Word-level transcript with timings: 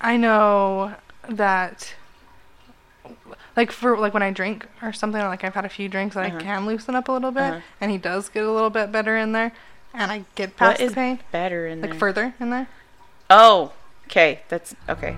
I 0.00 0.16
know 0.16 0.94
that 1.28 1.94
like 3.56 3.72
for 3.72 3.98
like 3.98 4.14
when 4.14 4.22
I 4.22 4.30
drink 4.30 4.66
or 4.82 4.92
something 4.92 5.20
like 5.20 5.42
I've 5.44 5.54
had 5.54 5.64
a 5.64 5.68
few 5.68 5.88
drinks 5.88 6.14
that 6.14 6.26
Uh-huh. 6.26 6.38
I 6.38 6.42
can 6.42 6.66
loosen 6.66 6.94
up 6.94 7.08
a 7.08 7.12
little 7.12 7.32
bit 7.32 7.42
Uh-huh. 7.42 7.60
and 7.80 7.90
he 7.90 7.98
does 7.98 8.28
get 8.28 8.44
a 8.44 8.50
little 8.52 8.70
bit 8.70 8.92
better 8.92 9.16
in 9.16 9.32
there 9.32 9.52
and 9.92 10.10
I 10.12 10.24
get 10.34 10.56
past 10.56 10.78
the 10.80 10.90
pain 10.90 11.18
better 11.32 11.66
in 11.66 11.80
like 11.80 11.90
there? 11.90 11.98
further 11.98 12.34
in 12.40 12.50
there. 12.50 12.68
oh, 13.30 13.72
okay. 14.06 14.40
That's 14.48 14.74
okay. 14.88 15.16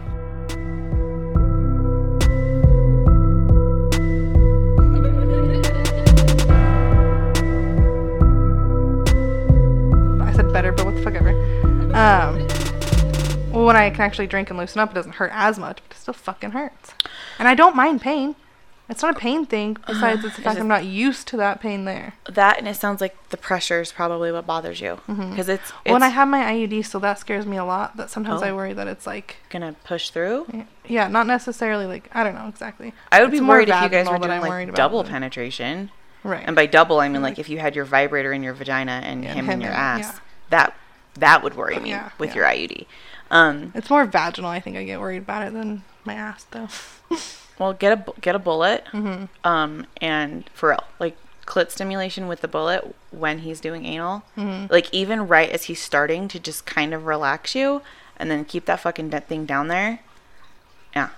I 10.22 10.32
said 10.34 10.52
better, 10.52 10.72
but 10.72 10.84
what 10.86 10.94
the 10.94 11.02
fuck 11.02 11.14
ever. 11.14 11.30
Um, 11.94 12.46
well, 13.50 13.64
when 13.64 13.76
I 13.76 13.90
can 13.90 14.02
actually 14.02 14.26
drink 14.26 14.50
and 14.50 14.58
loosen 14.58 14.80
up, 14.80 14.90
it 14.90 14.94
doesn't 14.94 15.12
hurt 15.16 15.30
as 15.34 15.58
much, 15.58 15.80
but 15.88 15.96
it 15.96 16.00
still 16.00 16.14
fucking 16.14 16.50
hurts. 16.52 16.94
And 17.38 17.48
I 17.48 17.54
don't 17.54 17.76
mind 17.76 18.00
pain. 18.00 18.36
It's 18.88 19.02
not 19.02 19.16
a 19.16 19.18
pain 19.18 19.46
thing. 19.46 19.76
Besides, 19.86 20.24
it's 20.24 20.36
the 20.36 20.42
fact 20.42 20.56
it- 20.58 20.60
I'm 20.60 20.68
not 20.68 20.84
used 20.84 21.28
to 21.28 21.36
that 21.36 21.60
pain 21.60 21.84
there. 21.84 22.14
That 22.28 22.58
and 22.58 22.66
it 22.66 22.74
sounds 22.76 23.00
like 23.00 23.16
the 23.30 23.36
pressure 23.36 23.80
is 23.80 23.92
probably 23.92 24.32
what 24.32 24.46
bothers 24.46 24.80
you 24.80 25.00
mm-hmm. 25.08 25.30
because 25.30 25.48
it's, 25.48 25.72
Well, 25.86 25.94
and 25.94 26.04
I 26.04 26.08
have 26.08 26.26
my 26.28 26.42
IUD, 26.52 26.84
so 26.84 26.98
that 26.98 27.18
scares 27.18 27.46
me 27.46 27.56
a 27.56 27.64
lot. 27.64 27.96
That 27.96 28.10
sometimes 28.10 28.42
I 28.42 28.50
Oh. 28.50 28.56
worry 28.56 28.72
that 28.72 28.88
it's 28.88 29.06
like, 29.06 29.36
gonna 29.48 29.74
push 29.84 30.10
through. 30.10 30.64
yeah, 30.86 31.06
not 31.08 31.26
necessarily 31.26 31.86
like 31.86 32.10
I 32.12 32.24
don't 32.24 32.34
know 32.34 32.48
exactly. 32.48 32.92
I 33.12 33.20
would 33.20 33.32
It's 33.32 33.40
be 33.40 33.46
worried 33.46 33.68
if 33.68 33.80
you 33.82 33.88
guys 33.88 34.08
were 34.08 34.18
doing 34.18 34.40
like 34.40 34.50
worried 34.50 34.68
about 34.70 34.76
double 34.76 35.04
penetration. 35.04 35.90
Right. 36.22 36.42
And 36.44 36.54
by 36.54 36.66
double, 36.66 37.00
I 37.00 37.08
mean 37.08 37.22
like 37.22 37.38
if 37.38 37.48
you 37.48 37.58
had 37.60 37.74
your 37.76 37.84
vibrator 37.84 38.32
in 38.32 38.42
your 38.42 38.54
vagina 38.54 39.00
and 39.04 39.24
Yeah, 39.24 39.34
him 39.34 39.48
in 39.48 39.60
your 39.60 39.72
ass. 39.72 40.00
yeah. 40.00 40.18
That 40.50 40.76
that 41.14 41.42
would 41.42 41.56
worry 41.56 41.78
me 41.78 41.96
with 42.18 42.34
your 42.34 42.44
IUD. 42.44 42.86
Um, 43.30 43.72
it's 43.74 43.88
more 43.90 44.04
vaginal. 44.06 44.50
I 44.50 44.60
think 44.60 44.76
I 44.76 44.84
get 44.84 45.00
worried 45.00 45.18
about 45.22 45.46
it 45.46 45.52
than 45.52 45.82
my 46.04 46.14
ass, 46.14 46.44
though. 46.50 46.68
well, 47.58 47.72
get 47.72 47.92
a 48.08 48.12
get 48.20 48.34
a 48.34 48.38
bullet. 48.38 48.84
Mm-hmm. 48.92 49.24
Um, 49.46 49.86
and 50.00 50.48
for 50.52 50.70
real, 50.70 50.84
like 50.98 51.16
clit 51.46 51.70
stimulation 51.70 52.28
with 52.28 52.40
the 52.40 52.48
bullet 52.48 52.94
when 53.10 53.40
he's 53.40 53.60
doing 53.60 53.84
anal, 53.84 54.22
Mm-hmm. 54.36 54.72
like 54.72 54.92
even 54.92 55.26
right 55.28 55.50
as 55.50 55.64
he's 55.64 55.80
starting 55.80 56.28
to 56.28 56.38
just 56.40 56.64
kind 56.66 56.92
of 56.94 57.06
relax 57.06 57.54
you, 57.54 57.82
and 58.16 58.30
then 58.30 58.44
keep 58.44 58.64
that 58.66 58.80
fucking 58.80 59.10
de- 59.10 59.20
thing 59.20 59.46
down 59.46 59.68
there. 59.68 60.00
Yeah. 60.94 61.10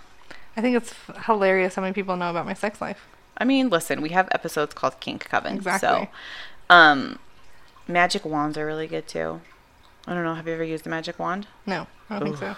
I 0.57 0.61
think 0.61 0.77
it's 0.77 0.95
hilarious 1.27 1.75
how 1.77 1.83
many 1.83 1.95
people 1.95 2.17
know 2.17 2.29
about 2.31 2.45
my 2.47 2.53
sex 2.55 2.81
life. 2.81 3.07
I 3.39 3.45
mean, 3.45 3.71
listen, 3.71 4.03
we 4.03 4.11
have 4.11 4.29
episodes 4.33 4.75
called 4.75 5.01
Kink 5.01 5.27
Coven. 5.29 5.55
Exactly. 5.57 5.89
So, 5.89 6.09
um, 6.69 7.19
magic 7.89 8.25
wands 8.27 8.59
are 8.59 8.67
really 8.67 8.87
good 8.87 9.09
too. 9.09 9.41
I 10.07 10.15
don't 10.15 10.25
know. 10.25 10.35
Have 10.35 10.47
you 10.49 10.55
ever 10.55 10.65
used 10.65 10.87
a 10.87 10.91
magic 10.91 11.19
wand? 11.19 11.47
No, 11.67 11.87
I 12.11 12.19
don't 12.19 12.29
think 12.29 12.39
so. 12.39 12.57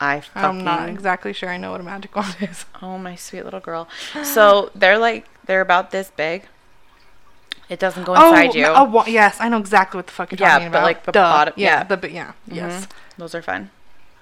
I 0.00 0.20
fucking. 0.20 0.42
I'm 0.60 0.64
not 0.64 0.88
exactly 0.88 1.32
sure 1.32 1.48
I 1.48 1.56
know 1.58 1.70
what 1.72 1.80
a 1.80 1.84
magic 1.84 2.14
wand 2.16 2.36
is. 2.40 2.64
Oh, 2.82 2.98
my 2.98 3.14
sweet 3.16 3.44
little 3.44 3.60
girl. 3.60 3.88
So 4.24 4.70
they're 4.74 4.98
like 4.98 5.26
they're 5.46 5.60
about 5.60 5.90
this 5.90 6.10
big. 6.16 6.44
It 7.68 7.78
doesn't 7.78 8.04
go 8.04 8.14
inside 8.14 8.50
oh, 8.50 8.54
you. 8.54 8.66
a 8.66 8.84
wa- 8.84 9.04
yes, 9.06 9.36
I 9.40 9.48
know 9.48 9.58
exactly 9.58 9.96
what 9.98 10.06
the 10.06 10.12
fuck 10.12 10.30
you're 10.32 10.38
Yeah, 10.40 10.54
talking 10.58 10.70
but, 10.70 10.78
about. 10.78 10.84
like, 10.84 11.04
the 11.04 11.12
Duh. 11.12 11.22
bottom- 11.22 11.54
Yeah, 11.56 11.68
yeah. 11.78 11.82
the 11.84 11.96
but 11.96 12.10
yeah, 12.12 12.32
yes. 12.46 12.86
Mhm. 12.86 12.90
Those 13.18 13.34
are 13.34 13.40
fun. 13.42 13.70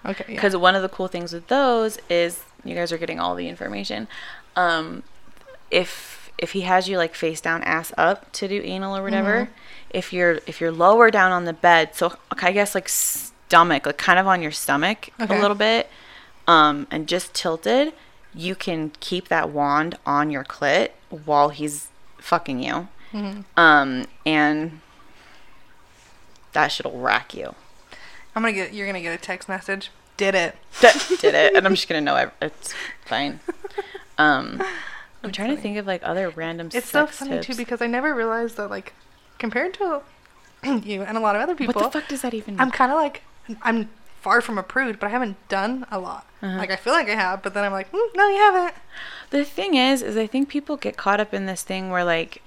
Okay, 0.06 0.24
yeah. 0.28 0.34
Because 0.34 0.56
one 0.56 0.74
of 0.76 0.82
the 0.82 0.88
cool 0.88 1.08
things 1.08 1.32
with 1.32 1.48
those 1.48 1.98
is 2.08 2.44
you 2.64 2.74
guys 2.76 2.92
are 2.92 2.98
getting 2.98 3.18
all 3.18 3.34
the 3.34 3.48
information. 3.48 4.06
Um, 4.56 5.02
if 5.70 6.19
if 6.40 6.50
he 6.52 6.62
has 6.62 6.88
you 6.88 6.96
like 6.98 7.14
face 7.14 7.40
down, 7.40 7.62
ass 7.62 7.92
up 7.96 8.32
to 8.32 8.48
do 8.48 8.60
anal 8.64 8.96
or 8.96 9.02
whatever, 9.02 9.44
Mm-hmm. 9.44 9.52
if 9.90 10.12
you're 10.12 10.40
if 10.46 10.60
you're 10.60 10.72
lower 10.72 11.10
down 11.10 11.30
on 11.32 11.44
the 11.44 11.52
bed, 11.52 11.94
so 11.94 12.16
I 12.42 12.50
guess 12.52 12.74
like 12.74 12.88
stomach, 12.88 13.86
like 13.86 13.98
kind 13.98 14.18
of 14.18 14.26
on 14.26 14.42
your 14.42 14.50
stomach 14.52 15.10
Okay. 15.20 15.36
a 15.38 15.40
little 15.40 15.56
bit, 15.56 15.88
um, 16.48 16.86
and 16.90 17.06
just 17.06 17.34
tilted, 17.34 17.92
you 18.34 18.54
can 18.54 18.90
keep 19.00 19.28
that 19.28 19.50
wand 19.50 19.96
on 20.06 20.30
your 20.30 20.44
clit 20.44 20.90
while 21.10 21.50
he's 21.50 21.88
fucking 22.18 22.62
you, 22.62 22.88
Mm-hmm. 23.12 23.40
um, 23.56 24.06
and 24.24 24.80
that 26.52 26.68
shit'll 26.68 26.98
rack 26.98 27.34
you. 27.34 27.54
I'm 28.34 28.42
gonna 28.42 28.52
get. 28.52 28.72
You're 28.72 28.86
gonna 28.86 29.00
get 29.00 29.14
a 29.18 29.22
text 29.22 29.48
message. 29.48 29.90
Did 30.16 30.34
it? 30.34 30.54
Did 31.20 31.34
it, 31.34 31.54
and 31.54 31.66
I'm 31.66 31.74
just 31.76 31.88
gonna 31.88 32.00
know 32.00 32.30
it's 32.40 32.74
fine. 33.04 33.40
Um, 34.18 34.62
I'm 35.22 35.32
trying 35.32 35.54
to 35.54 35.60
think 35.60 35.76
of 35.76 35.86
like 35.86 36.02
other 36.02 36.30
random. 36.30 36.70
Stuff. 36.70 36.82
It's 36.82 36.90
so 36.90 37.06
funny 37.06 37.40
too 37.40 37.54
because 37.54 37.82
I 37.82 37.86
never 37.86 38.14
realized 38.14 38.56
that 38.56 38.68
like 38.68 38.94
compared 39.38 39.74
to 39.74 40.02
you 40.82 41.02
and 41.02 41.16
a 41.16 41.20
lot 41.20 41.36
of 41.36 41.42
other 41.42 41.54
people, 41.54 41.74
what 41.74 41.92
the 41.92 42.00
fuck 42.00 42.08
does 42.08 42.22
that 42.22 42.34
even? 42.34 42.60
I'm 42.60 42.70
kind 42.70 42.92
of 42.92 42.96
like 42.96 43.22
I'm 43.62 43.90
far 44.20 44.40
from 44.40 44.58
a 44.58 44.62
prude, 44.62 45.00
but 45.00 45.06
I 45.06 45.10
haven't 45.10 45.36
done 45.48 45.86
a 45.90 45.98
lot. 45.98 46.26
Uh-huh. 46.42 46.56
Like 46.58 46.70
I 46.70 46.76
feel 46.76 46.92
like 46.92 47.08
I 47.08 47.14
have, 47.14 47.42
but 47.42 47.54
then 47.54 47.64
I'm 47.64 47.72
like, 47.72 47.90
mm, 47.92 48.08
no, 48.14 48.28
you 48.28 48.36
haven't. 48.36 48.74
the 49.30 49.44
thing 49.44 49.74
is, 49.74 50.02
is 50.02 50.16
I 50.16 50.26
think 50.26 50.48
people 50.48 50.76
get 50.76 50.96
caught 50.96 51.20
up 51.20 51.34
in 51.34 51.46
this 51.46 51.62
thing 51.62 51.90
where 51.90 52.04
like 52.04 52.42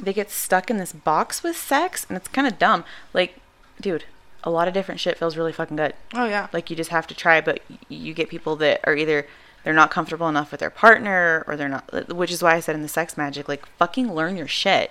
they 0.00 0.12
get 0.12 0.30
stuck 0.30 0.70
in 0.70 0.78
this 0.78 0.92
box 0.92 1.42
with 1.42 1.56
sex, 1.56 2.06
and 2.08 2.16
it's 2.16 2.28
kind 2.28 2.46
of 2.46 2.58
dumb. 2.58 2.84
Like, 3.12 3.38
dude, 3.80 4.04
a 4.44 4.50
lot 4.50 4.68
of 4.68 4.74
different 4.74 5.00
shit 5.00 5.18
feels 5.18 5.36
really 5.36 5.52
fucking 5.52 5.76
good. 5.76 5.94
Oh 6.14 6.26
yeah. 6.26 6.48
Like 6.52 6.70
you 6.70 6.76
just 6.76 6.90
have 6.90 7.06
to 7.08 7.14
try, 7.14 7.40
but 7.40 7.60
you 7.88 8.14
get 8.14 8.28
people 8.28 8.56
that 8.56 8.80
are 8.84 8.96
either 8.96 9.26
they're 9.64 9.74
not 9.74 9.90
comfortable 9.90 10.28
enough 10.28 10.50
with 10.50 10.60
their 10.60 10.70
partner 10.70 11.44
or 11.46 11.56
they're 11.56 11.68
not 11.68 12.14
which 12.14 12.30
is 12.30 12.42
why 12.42 12.54
I 12.54 12.60
said 12.60 12.74
in 12.74 12.82
the 12.82 12.88
sex 12.88 13.16
magic 13.16 13.48
like 13.48 13.66
fucking 13.76 14.12
learn 14.14 14.36
your 14.36 14.48
shit. 14.48 14.90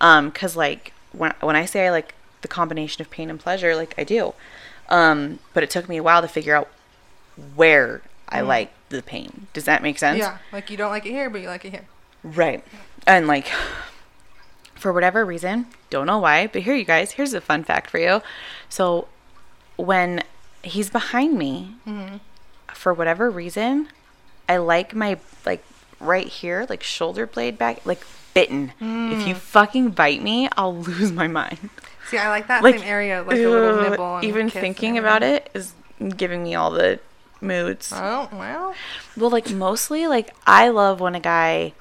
Um 0.00 0.30
cuz 0.32 0.56
like 0.56 0.92
when 1.12 1.32
when 1.40 1.56
I 1.56 1.64
say 1.64 1.86
I 1.86 1.90
like 1.90 2.14
the 2.42 2.48
combination 2.48 3.00
of 3.02 3.10
pain 3.10 3.30
and 3.30 3.38
pleasure 3.40 3.74
like 3.76 3.94
I 3.96 4.04
do. 4.04 4.34
Um 4.88 5.38
but 5.54 5.62
it 5.62 5.70
took 5.70 5.88
me 5.88 5.96
a 5.98 6.02
while 6.02 6.20
to 6.22 6.28
figure 6.28 6.54
out 6.56 6.68
where 7.54 8.02
I 8.28 8.40
like 8.40 8.72
the 8.88 9.02
pain. 9.02 9.46
Does 9.52 9.64
that 9.64 9.82
make 9.82 9.98
sense? 9.98 10.18
yeah. 10.18 10.38
Like 10.52 10.70
you 10.70 10.76
don't 10.76 10.90
like 10.90 11.06
it 11.06 11.10
here, 11.12 11.30
but 11.30 11.40
you 11.40 11.48
like 11.48 11.64
it 11.64 11.70
here. 11.70 11.86
Right. 12.22 12.64
And 13.06 13.26
like 13.26 13.50
for 14.74 14.92
whatever 14.92 15.24
reason, 15.24 15.66
don't 15.90 16.06
know 16.06 16.18
why, 16.18 16.46
but 16.48 16.62
here 16.62 16.74
you 16.74 16.84
guys, 16.84 17.12
here's 17.12 17.34
a 17.34 17.40
fun 17.40 17.62
fact 17.62 17.88
for 17.90 17.98
you. 17.98 18.20
So 18.68 19.08
when 19.76 20.22
he's 20.62 20.90
behind 20.90 21.38
me, 21.38 21.76
for 22.82 22.92
whatever 22.92 23.30
reason, 23.30 23.86
I 24.48 24.56
like 24.56 24.92
my 24.92 25.16
like 25.46 25.62
right 26.00 26.26
here, 26.26 26.66
like 26.68 26.82
shoulder 26.82 27.28
blade 27.28 27.56
back, 27.56 27.86
like 27.86 28.04
bitten. 28.34 28.72
If 28.80 29.28
you 29.28 29.34
hmm. 29.34 29.40
fucking 29.40 29.90
bite 29.90 30.20
me, 30.20 30.48
I'll 30.56 30.76
lose 30.82 31.12
my 31.12 31.28
mind. 31.28 31.70
See, 32.08 32.18
I 32.18 32.28
like 32.28 32.48
that 32.48 32.64
Like 32.64 32.80
same 32.80 32.88
area, 32.88 33.22
like 33.22 33.36
a 33.36 33.48
little 33.48 33.88
nibble. 33.88 34.16
And 34.16 34.24
even 34.24 34.50
thinking 34.50 34.98
about 34.98 35.22
it 35.22 35.48
is 35.54 35.74
giving 36.16 36.42
me 36.42 36.56
all 36.56 36.72
the 36.72 36.98
moods. 37.40 37.92
Oh 37.94 38.28
well. 38.32 38.74
Well, 39.16 39.30
like 39.30 39.48
mostly, 39.52 40.08
like 40.08 40.34
I 40.44 40.68
love 40.68 40.98
when 40.98 41.14
a 41.14 41.20
guy 41.20 41.74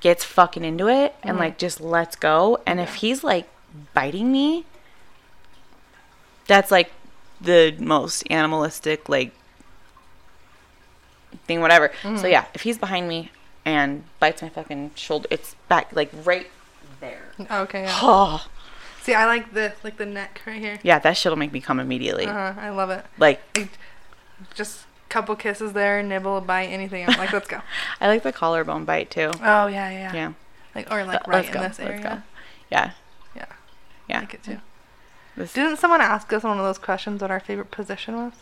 gets 0.00 0.24
fucking 0.24 0.64
into 0.64 0.88
it 0.88 1.14
and 1.22 1.34
mm-hmm. 1.34 1.38
like 1.38 1.58
just 1.58 1.80
lets 1.80 2.16
go. 2.16 2.58
And 2.66 2.80
if 2.80 2.96
he's 2.96 3.22
like 3.22 3.48
biting 3.94 4.32
me, 4.32 4.64
that's 6.48 6.72
like 6.72 6.90
the 7.40 7.76
most 7.78 8.24
animalistic 8.30 9.08
like 9.08 9.32
thing, 11.46 11.60
whatever. 11.60 11.90
So 12.02 12.26
yeah, 12.26 12.46
if 12.54 12.62
he's 12.62 12.78
behind 12.78 13.08
me 13.08 13.30
and 13.64 14.04
bites 14.20 14.42
my 14.42 14.48
fucking 14.48 14.92
shoulder, 14.94 15.28
it's 15.30 15.54
back 15.68 15.94
like 15.94 16.10
right 16.24 16.46
there. 17.00 17.22
Okay. 17.50 17.82
Yeah. 17.84 17.98
Oh, 18.02 18.46
See, 19.02 19.14
I 19.14 19.24
like 19.26 19.54
the 19.54 19.72
like 19.82 19.96
the 19.96 20.04
neck 20.06 20.40
right 20.46 20.60
here. 20.60 20.78
yeah, 20.82 20.98
that 20.98 21.16
shit'll 21.16 21.38
make 21.38 21.52
me 21.52 21.60
come 21.60 21.80
immediately. 21.80 22.26
Uh 22.26 22.52
huh. 22.52 22.60
I 22.60 22.70
love 22.70 22.90
it. 22.90 23.04
Like 23.18 23.40
Like, 23.56 23.70
just 24.54 24.84
couple 25.08 25.34
kisses 25.36 25.72
there, 25.72 26.02
nibble, 26.02 26.40
bite, 26.42 26.66
anything. 26.66 27.08
I'm 27.08 27.16
like, 27.18 27.32
let's 27.32 27.48
go. 27.48 27.60
I 28.00 28.08
like 28.08 28.22
the 28.22 28.32
collarbone 28.32 28.84
bite 28.84 29.10
too. 29.10 29.30
Oh 29.42 29.66
yeah, 29.66 29.90
yeah. 29.90 30.12
Yeah. 30.14 30.32
Like 30.74 30.90
or 30.92 31.04
like 31.04 31.26
right 31.26 31.36
let's 31.36 31.48
in 31.48 31.54
go. 31.54 31.60
this 31.60 31.78
Let's 31.78 31.90
area. 31.90 32.02
go. 32.02 32.22
Yeah. 32.70 32.90
Yeah. 33.34 33.46
Yeah. 34.08 34.16
I 34.18 34.20
like 34.20 34.34
it 34.34 34.42
too. 34.42 34.58
This- 35.36 35.52
Didn't 35.54 35.78
someone 35.78 36.00
ask 36.02 36.30
us 36.32 36.42
one 36.42 36.58
of 36.58 36.64
those 36.64 36.78
questions 36.78 37.22
what 37.22 37.30
our 37.30 37.40
favorite 37.40 37.70
position 37.70 38.16
was? 38.16 38.32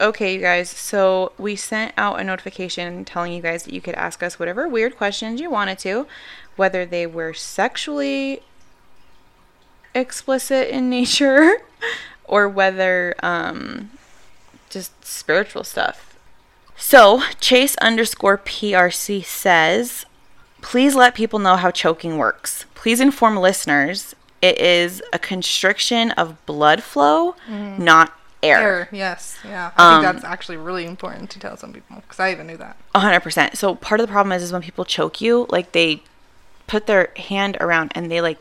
Okay, 0.00 0.34
you 0.34 0.40
guys. 0.40 0.68
So 0.70 1.32
we 1.38 1.54
sent 1.56 1.94
out 1.96 2.20
a 2.20 2.24
notification 2.24 3.04
telling 3.04 3.32
you 3.32 3.42
guys 3.42 3.64
that 3.64 3.74
you 3.74 3.80
could 3.80 3.94
ask 3.94 4.22
us 4.22 4.38
whatever 4.38 4.66
weird 4.68 4.96
questions 4.96 5.40
you 5.40 5.50
wanted 5.50 5.78
to, 5.80 6.06
whether 6.56 6.84
they 6.84 7.06
were 7.06 7.32
sexually 7.32 8.42
explicit 9.94 10.68
in 10.68 10.90
nature 10.90 11.58
or 12.24 12.48
whether 12.48 13.14
um, 13.22 13.90
just 14.70 15.04
spiritual 15.04 15.64
stuff. 15.64 16.16
So 16.76 17.22
Chase 17.40 17.76
underscore 17.76 18.38
PRC 18.38 19.24
says, 19.24 20.04
please 20.62 20.96
let 20.96 21.14
people 21.14 21.38
know 21.38 21.56
how 21.56 21.70
choking 21.70 22.18
works. 22.18 22.64
Please 22.74 23.00
inform 23.00 23.36
listeners 23.36 24.16
it 24.42 24.58
is 24.58 25.00
a 25.12 25.20
constriction 25.20 26.10
of 26.12 26.44
blood 26.46 26.82
flow, 26.82 27.36
not 27.78 28.12
air. 28.42 28.58
Air. 28.60 28.88
Yes. 28.92 29.36
Yeah. 29.44 29.70
I 29.76 29.96
Um, 29.96 30.02
think 30.02 30.14
that's 30.14 30.24
actually 30.24 30.56
really 30.56 30.84
important 30.86 31.30
to 31.30 31.38
tell 31.38 31.56
some 31.56 31.72
people 31.72 31.96
because 31.96 32.18
I 32.20 32.32
even 32.32 32.46
knew 32.46 32.56
that. 32.56 32.76
Hundred 32.94 33.20
percent. 33.20 33.56
So 33.56 33.74
part 33.76 34.00
of 34.00 34.06
the 34.06 34.12
problem 34.12 34.32
is, 34.32 34.42
is 34.42 34.52
when 34.52 34.62
people 34.62 34.84
choke 34.84 35.20
you, 35.20 35.46
like 35.50 35.72
they 35.72 36.02
put 36.66 36.86
their 36.86 37.10
hand 37.16 37.56
around 37.60 37.92
and 37.94 38.10
they 38.10 38.20
like 38.20 38.38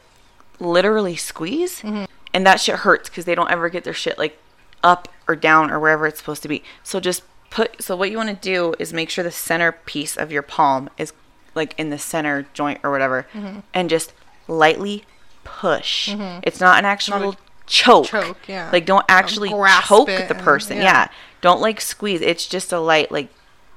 literally 0.60 1.16
squeeze, 1.16 1.84
and 1.84 2.46
that 2.48 2.60
shit 2.62 2.78
hurts 2.78 3.10
because 3.10 3.26
they 3.26 3.36
don't 3.36 3.52
ever 3.52 3.70
get 3.70 3.84
their 3.84 3.94
shit 3.94 4.18
like 4.18 4.38
up 4.84 5.08
or 5.28 5.36
down 5.36 5.70
or 5.72 5.80
wherever 5.80 6.08
it's 6.08 6.20
supposed 6.20 6.42
to 6.44 6.48
be. 6.48 6.64
So 6.84 7.00
just 7.00 7.24
put 7.50 7.82
so 7.82 7.96
what 7.96 8.10
you 8.12 8.18
want 8.18 8.30
to 8.30 8.36
do 8.36 8.74
is 8.80 8.94
make 8.94 9.10
sure 9.10 9.24
the 9.24 9.32
center 9.32 9.72
piece 9.72 10.16
of 10.18 10.32
your 10.32 10.42
palm 10.42 10.90
is 10.98 11.12
like 11.54 11.76
in 11.78 11.90
the 11.90 11.98
center 12.00 12.48
joint 12.54 12.80
or 12.84 12.92
whatever 12.92 13.28
Mm-hmm. 13.34 13.60
and 13.74 13.90
just 13.90 14.14
lightly 14.48 15.04
push. 15.44 16.16
It's 16.44 16.60
not 16.62 16.80
an 16.80 16.86
actual 16.86 17.36
choke. 17.72 18.06
choke, 18.08 18.38
yeah. 18.48 18.70
Like 18.72 18.86
don't 18.86 19.06
actually 19.10 19.50
choke 19.50 20.08
the 20.08 20.36
and- 20.36 20.40
person. 20.40 20.78
yeah. 20.78 20.84
yeah. 20.84 21.08
Don't 21.42 21.62
like 21.62 21.82
squeeze. 21.82 22.22
It's 22.22 22.46
just 22.46 22.72
a 22.72 22.80
light 22.80 23.12
like 23.12 23.30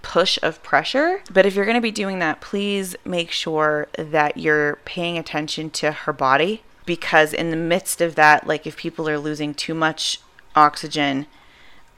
push 0.02 0.38
of 0.42 0.62
pressure. 0.62 1.22
But 1.32 1.46
if 1.46 1.54
you're 1.54 1.64
going 1.64 1.76
to 1.76 1.80
be 1.80 1.90
doing 1.90 2.18
that, 2.18 2.42
please 2.42 2.94
make 3.06 3.30
sure 3.30 3.88
that 3.96 4.36
you're 4.36 4.76
paying 4.84 5.16
attention 5.16 5.70
to 5.70 5.92
her 5.92 6.12
body 6.12 6.62
because 6.84 7.32
in 7.32 7.50
the 7.50 7.56
midst 7.56 8.02
of 8.02 8.14
that, 8.16 8.46
like 8.46 8.66
if 8.66 8.76
people 8.76 9.08
are 9.08 9.18
losing 9.18 9.54
too 9.54 9.72
much 9.72 10.20
oxygen 10.54 11.26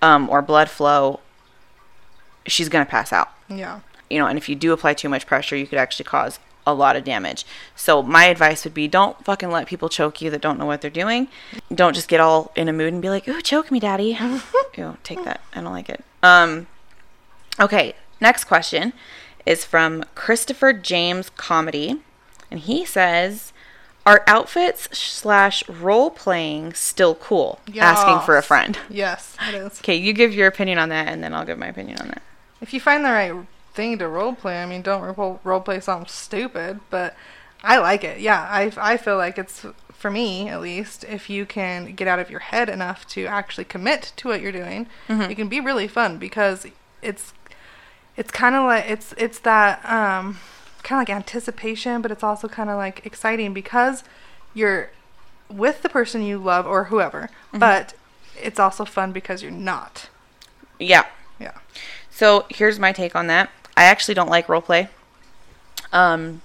um, 0.01 0.29
or 0.31 0.41
blood 0.41 0.71
flow, 0.71 1.19
she's 2.47 2.69
going 2.69 2.85
to 2.85 2.91
pass 2.91 3.13
out 3.13 3.31
Yeah. 3.49 3.81
you 4.09 4.19
know, 4.21 4.27
and 4.29 4.39
if 4.39 4.49
you 4.49 4.55
do 4.55 4.73
apply 4.73 4.95
too 4.95 5.09
much 5.09 5.27
pressure, 5.27 5.57
you 5.57 5.67
could 5.67 5.79
actually 5.79 6.05
cause 6.05 6.39
a 6.67 6.75
lot 6.75 6.97
of 6.97 7.05
damage. 7.05 7.47
So 7.75 8.03
my 8.03 8.25
advice 8.25 8.65
would 8.65 8.75
be 8.75 8.89
don't 8.89 9.23
fucking 9.25 9.51
let 9.51 9.67
people 9.67 9.89
choke 9.89 10.21
you 10.21 10.31
that 10.31 10.41
don't 10.41 10.59
know 10.59 10.67
what 10.67 10.81
they're 10.81 10.91
doing. 10.91 11.29
Don't 11.73 11.95
just 11.95 12.09
get 12.09 12.21
all 12.21 12.51
in 12.57 12.69
a 12.69 12.73
mood 12.73 12.93
and 12.93 13.01
be 13.01 13.09
like, 13.09 13.29
"Ooh, 13.29 13.41
choke 13.41 13.71
me, 13.71 13.79
daddy." 13.81 14.19
Ew, 14.77 14.97
take 15.05 15.23
that. 15.25 15.41
I 15.55 15.61
don't 15.61 15.73
like 15.73 15.89
it. 15.89 16.05
Um 16.23 16.67
okay, 17.61 17.95
next 18.21 18.45
question 18.45 18.93
is 19.47 19.65
from 19.65 20.05
Christopher 20.15 20.73
James 20.73 21.31
Comedy, 21.31 22.01
and 22.51 22.61
he 22.61 22.85
says, 22.85 23.53
"Are 24.05 24.25
outfits 24.27 24.89
slash 24.99 25.67
role 25.69 26.11
playing 26.11 26.75
still 26.75 27.15
cool?" 27.15 27.61
Asking 27.85 28.21
for 28.27 28.37
a 28.37 28.43
friend. 28.43 28.79
Yes, 28.91 29.37
it 29.49 29.55
is. 29.55 29.79
Okay, 29.81 29.95
you 29.95 30.13
give 30.13 30.35
your 30.35 30.49
opinion 30.49 30.79
on 30.79 30.89
that, 30.89 31.09
and 31.09 31.23
then 31.23 31.33
I'll 31.33 31.45
give 31.45 31.59
my 31.59 31.69
opinion 31.69 31.99
on 32.01 32.09
that. 32.09 32.23
If 32.61 32.75
you 32.75 32.81
find 32.81 33.05
the 33.05 33.11
right 33.11 33.33
thing 33.77 33.99
to 33.99 34.09
role 34.09 34.35
play, 34.35 34.61
I 34.63 34.67
mean, 34.67 34.83
don't 34.83 35.17
role, 35.17 35.39
role 35.45 35.61
play 35.61 35.79
something 35.81 36.09
stupid, 36.09 36.81
but 36.91 37.15
I 37.63 37.79
like 37.79 38.03
it. 38.03 38.21
Yeah, 38.21 38.41
I, 38.51 38.73
I 38.77 38.97
feel 38.97 39.17
like 39.17 39.39
it's, 39.39 39.65
for 39.93 40.11
me 40.11 40.49
at 40.49 40.61
least, 40.61 41.05
if 41.05 41.31
you 41.31 41.47
can 41.47 41.95
get 41.95 42.09
out 42.09 42.19
of 42.19 42.31
your 42.31 42.41
head 42.41 42.69
enough 42.69 43.07
to 43.09 43.27
actually 43.27 43.65
commit 43.65 44.13
to 44.17 44.29
what 44.29 44.41
you're 44.41 44.53
doing, 44.53 44.87
Mm-hmm. 45.09 45.31
it 45.31 45.35
can 45.37 45.49
be 45.49 45.61
really 45.61 45.89
fun 45.89 46.19
because 46.19 46.67
it's, 47.03 47.33
it's 48.17 48.31
kind 48.31 48.55
of 48.55 48.65
like, 48.65 48.89
it's, 48.91 49.15
it's 49.17 49.39
that, 49.41 49.85
um, 49.85 50.39
kind 50.83 51.01
of 51.01 51.09
like 51.09 51.11
anticipation, 51.17 52.01
but 52.03 52.11
it's 52.11 52.23
also 52.23 52.49
kind 52.49 52.71
of 52.71 52.77
like 52.77 53.05
exciting 53.07 53.53
because 53.55 54.05
you're 54.55 54.91
with 55.51 55.83
the 55.83 55.89
person 55.89 56.23
you 56.23 56.39
love 56.39 56.67
or 56.67 56.85
whoever, 56.85 57.29
Mm-hmm. 57.49 57.59
but 57.61 57.95
it's 58.43 58.59
also 58.59 58.85
fun 58.85 59.13
because 59.13 59.43
you're 59.43 59.51
not. 59.51 60.09
Yeah. 60.79 61.07
Yeah. 61.41 61.53
So 62.11 62.45
here's 62.51 62.79
my 62.79 62.93
take 62.93 63.15
on 63.17 63.27
that. 63.29 63.51
I 63.77 63.85
actually 63.85 64.15
don't 64.15 64.31
like 64.31 64.47
roleplay. 64.47 64.89
Um, 65.93 66.43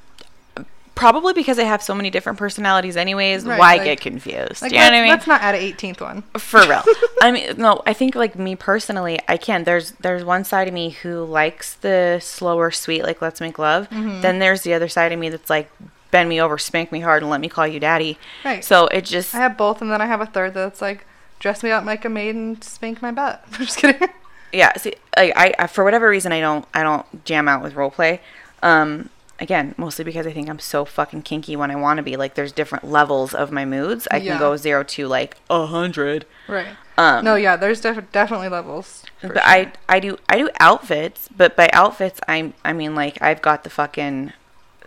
probably 0.95 1.33
because 1.33 1.57
I 1.57 1.63
have 1.63 1.81
so 1.81 1.95
many 1.95 2.09
different 2.09 2.37
personalities, 2.37 2.95
anyways. 2.95 3.45
Right, 3.45 3.57
why 3.57 3.75
like- 3.75 3.85
get 3.85 4.01
confused? 4.01 4.61
Like, 4.61 4.71
you 4.71 4.77
know 4.77 4.85
what 4.85 4.93
I 4.93 5.01
mean? 5.01 5.09
let's 5.09 5.27
not 5.27 5.41
add 5.41 5.55
an 5.55 5.61
18th 5.61 6.01
one. 6.01 6.21
For 6.37 6.61
real. 6.61 6.83
I 7.21 7.31
mean, 7.31 7.57
no. 7.57 7.81
I 7.85 7.93
think 7.93 8.15
like 8.15 8.37
me 8.37 8.55
personally, 8.55 9.19
I 9.27 9.37
can. 9.37 9.63
There's 9.63 9.91
there's 9.91 10.23
one 10.23 10.43
side 10.43 10.67
of 10.67 10.73
me 10.73 10.91
who 10.91 11.23
likes 11.25 11.73
the 11.75 12.19
slower, 12.21 12.71
sweet, 12.71 13.03
like 13.03 13.21
let's 13.21 13.41
make 13.41 13.57
love. 13.57 13.89
Mm-hmm. 13.89 14.21
Then 14.21 14.39
there's 14.39 14.61
the 14.61 14.73
other 14.73 14.87
side 14.87 15.11
of 15.11 15.19
me 15.19 15.29
that's 15.29 15.49
like 15.49 15.71
bend 16.11 16.29
me 16.29 16.41
over, 16.41 16.57
spank 16.57 16.91
me 16.91 16.99
hard, 16.99 17.23
and 17.23 17.31
let 17.31 17.41
me 17.41 17.49
call 17.49 17.65
you 17.65 17.79
daddy. 17.79 18.19
Right. 18.45 18.63
So 18.63 18.87
it 18.87 19.05
just 19.05 19.33
I 19.33 19.39
have 19.39 19.57
both, 19.57 19.81
and 19.81 19.91
then 19.91 20.01
I 20.01 20.05
have 20.05 20.21
a 20.21 20.25
third 20.25 20.53
that's 20.53 20.81
like, 20.81 21.05
dress 21.39 21.63
me 21.63 21.71
up 21.71 21.85
like 21.85 22.05
a 22.05 22.09
maid 22.09 22.35
and 22.35 22.63
spank 22.63 23.01
my 23.01 23.11
butt. 23.11 23.43
I'm 23.53 23.65
just 23.65 23.77
kidding. 23.77 24.07
Yeah 24.53 24.73
see 24.77 24.93
like 25.17 25.33
I, 25.35 25.53
I 25.59 25.67
for 25.67 25.83
whatever 25.83 26.07
reason 26.09 26.31
i 26.31 26.39
don't 26.39 26.65
i 26.73 26.83
don't 26.83 27.25
jam 27.25 27.47
out 27.47 27.61
with 27.63 27.75
role 27.75 27.91
play 27.91 28.21
um 28.63 29.09
again 29.39 29.73
mostly 29.77 30.05
because 30.05 30.27
i 30.27 30.31
think 30.31 30.49
i'm 30.49 30.59
so 30.59 30.85
fucking 30.85 31.21
kinky 31.23 31.55
when 31.55 31.71
i 31.71 31.75
want 31.75 31.97
to 31.97 32.03
be 32.03 32.15
like 32.15 32.35
there's 32.35 32.51
different 32.51 32.83
levels 32.85 33.33
of 33.33 33.51
my 33.51 33.65
moods 33.65 34.07
i 34.11 34.17
Yeah. 34.17 34.31
can 34.33 34.39
go 34.39 34.55
zero 34.57 34.83
to 34.83 35.07
like 35.07 35.37
a 35.49 35.65
hundred 35.65 36.25
Right. 36.47 36.67
um 36.97 37.23
no, 37.25 37.35
yeah, 37.35 37.55
there's 37.55 37.81
def- 37.81 38.11
definitely 38.11 38.49
levels. 38.49 39.03
but 39.21 39.37
i 39.45 39.63
sure. 39.63 39.71
i 39.89 39.99
do 39.99 40.17
i 40.29 40.37
do 40.37 40.49
outfits 40.59 41.27
but 41.35 41.55
by 41.55 41.69
outfits 41.73 42.19
i'm 42.27 42.53
i 42.63 42.71
mean 42.73 42.93
like 42.93 43.19
i've 43.21 43.41
got 43.41 43.63
the 43.63 43.69
fucking 43.69 44.33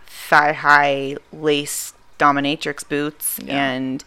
thigh 0.05 0.53
high 0.53 1.17
lace 1.33 1.93
dominatrix 2.17 2.87
boots 2.87 3.39
Yeah. 3.43 3.55
and 3.73 4.03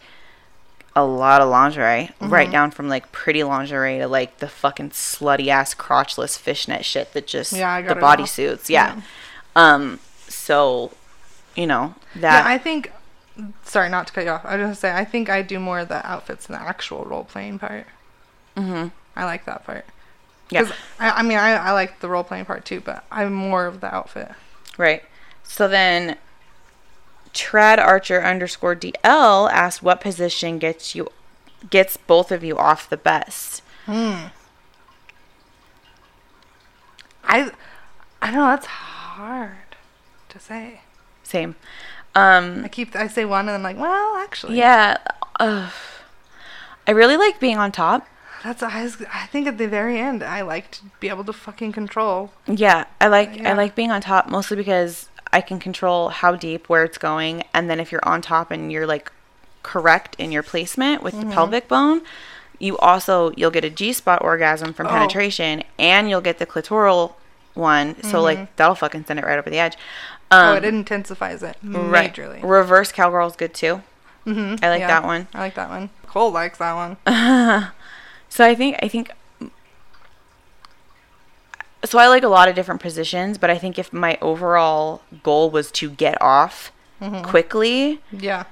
a 0.99 1.05
lot 1.05 1.41
of 1.41 1.49
lingerie, 1.49 2.11
Mm-hmm. 2.19 2.29
right 2.33 2.51
down 2.51 2.71
from 2.71 2.89
like 2.89 3.11
pretty 3.11 3.43
lingerie 3.43 3.99
to 3.99 4.07
like 4.07 4.37
the 4.39 4.47
fucking 4.47 4.91
slutty 4.91 5.47
ass 5.47 5.73
crotchless 5.73 6.37
fishnet 6.37 6.85
shit 6.85 7.13
that 7.13 7.27
just 7.27 7.53
Yeah, 7.53 7.81
the 7.81 7.95
bodysuits. 7.95 8.69
Yeah. 8.69 9.01
Um. 9.55 9.99
So, 10.27 10.91
you 11.55 11.65
know 11.67 11.95
that 12.15 12.45
Yeah. 12.45 12.53
I 12.53 12.57
think. 12.57 12.91
Sorry, 13.63 13.89
not 13.89 14.05
to 14.07 14.13
cut 14.13 14.25
you 14.25 14.31
off. 14.31 14.43
I 14.45 14.57
was 14.57 14.63
gonna 14.63 14.75
say 14.75 14.91
I 14.93 15.05
think 15.05 15.29
I 15.29 15.41
do 15.41 15.59
more 15.59 15.79
of 15.79 15.87
the 15.87 16.05
outfits 16.05 16.47
than 16.47 16.57
the 16.59 16.61
actual 16.67 17.05
role 17.05 17.23
playing 17.23 17.57
part. 17.59 17.87
hmm 18.57 18.87
I 19.15 19.25
like 19.25 19.45
that 19.45 19.65
part. 19.65 19.85
Yeah. 20.49 20.69
I, 20.99 21.11
I 21.11 21.23
mean, 21.23 21.37
I, 21.37 21.51
I 21.51 21.71
like 21.71 21.99
the 21.99 22.09
role 22.09 22.23
playing 22.23 22.45
part 22.45 22.65
too, 22.65 22.81
but 22.81 23.03
I'm 23.11 23.33
more 23.33 23.65
of 23.65 23.81
the 23.81 23.93
outfit. 23.93 24.31
Right. 24.77 25.03
So 25.43 25.67
then, 25.67 26.17
Trad 27.39 27.77
Archer 27.79 28.21
underscore 28.21 28.75
DL 28.75 29.49
asked, 29.49 29.81
"What 29.81 30.01
position 30.01 30.59
gets 30.59 30.93
you, 30.93 31.07
gets 31.69 31.95
both 31.95 32.31
of 32.31 32.43
you 32.43 32.57
off 32.57 32.89
the 32.89 32.97
best?" 32.97 33.63
Hmm. 33.85 34.25
I, 37.23 37.51
I 38.21 38.27
don't 38.27 38.35
know. 38.35 38.47
That's 38.47 38.65
hard 38.65 39.77
to 40.29 40.39
say. 40.39 40.81
Same. 41.23 41.55
Um. 42.13 42.63
I 42.65 42.67
keep 42.67 42.95
I 42.95 43.07
say 43.07 43.23
one 43.23 43.47
and 43.47 43.55
I'm 43.55 43.63
like, 43.63 43.77
well, 43.77 44.15
actually, 44.17 44.57
Yeah. 44.57 44.97
Uh, 45.39 45.69
I 46.87 46.91
really 46.91 47.15
like 47.15 47.39
being 47.39 47.57
on 47.57 47.71
top. 47.71 48.05
That's 48.43 48.63
I, 48.63 48.83
was, 48.83 48.97
I 49.13 49.27
think 49.27 49.47
at 49.47 49.57
the 49.57 49.67
very 49.67 49.99
end 49.99 50.23
I 50.23 50.41
like 50.41 50.71
to 50.71 50.81
be 50.99 51.07
able 51.07 51.23
to 51.25 51.33
fucking 51.33 51.71
control. 51.71 52.31
Yeah, 52.47 52.85
I 52.99 53.07
like 53.07 53.37
Yeah. 53.37 53.51
I 53.51 53.53
like 53.53 53.75
being 53.75 53.91
on 53.91 54.01
top 54.01 54.27
mostly 54.27 54.57
because 54.57 55.07
I 55.31 55.41
can 55.41 55.59
control 55.59 56.09
how 56.09 56.35
deep, 56.35 56.69
where 56.69 56.83
it's 56.83 56.97
going, 56.97 57.43
and 57.53 57.69
then 57.69 57.79
if 57.79 57.91
you're 57.91 58.07
on 58.07 58.21
top 58.21 58.51
and 58.51 58.71
you're 58.71 58.87
like 58.87 59.11
correct 59.63 60.15
in 60.17 60.31
your 60.31 60.43
placement 60.43 61.03
with 61.03 61.13
Mm-hmm. 61.13 61.29
the 61.29 61.35
pelvic 61.35 61.67
bone, 61.67 62.01
you 62.57 62.77
also 62.79 63.31
you'll 63.37 63.51
get 63.51 63.63
a 63.63 63.69
G 63.69 63.93
spot 63.93 64.21
orgasm 64.23 64.73
from 64.73 64.87
Oh. 64.87 64.89
penetration, 64.91 65.63
and 65.77 66.09
you'll 66.09 66.21
get 66.21 66.39
the 66.39 66.45
clitoral 66.45 67.13
one. 67.53 68.01
So 68.03 68.21
like 68.21 68.55
that'll 68.55 68.75
fucking 68.75 69.05
send 69.05 69.19
it 69.19 69.25
right 69.25 69.37
over 69.37 69.49
the 69.49 69.59
edge. 69.59 69.75
Um, 70.31 70.39
Mm-hmm. 70.39 70.53
oh, 70.53 70.57
it 70.57 70.63
intensifies 70.65 71.43
it 71.43 71.57
right. 71.63 72.13
majorly. 72.13 72.39
Reverse 72.43 72.91
cowgirl's 72.91 73.35
good 73.35 73.53
too. 73.53 73.81
Mm-hmm. 74.25 74.63
I 74.63 74.69
like 74.69 74.81
that 74.81 75.03
one. 75.03 75.27
I 75.33 75.39
like 75.39 75.55
that 75.55 75.69
one. 75.69 75.89
Cole 76.07 76.31
likes 76.31 76.57
that 76.59 76.73
one. 76.73 76.97
So 78.31 78.45
I 78.45 78.53
think 78.53 78.77
I 78.83 78.87
think 78.87 79.09
so 81.85 81.97
I 81.99 82.07
like 82.07 82.23
a 82.23 82.27
lot 82.27 82.47
of 82.49 82.55
different 82.55 82.81
positions, 82.81 83.37
but 83.37 83.49
I 83.49 83.57
think 83.57 83.79
if 83.79 83.91
my 83.93 84.17
overall 84.21 85.01
goal 85.23 85.49
was 85.49 85.71
to 85.73 85.89
get 85.89 86.21
off 86.21 86.71
quickly, 87.23 88.01
Yeah, 88.11 88.43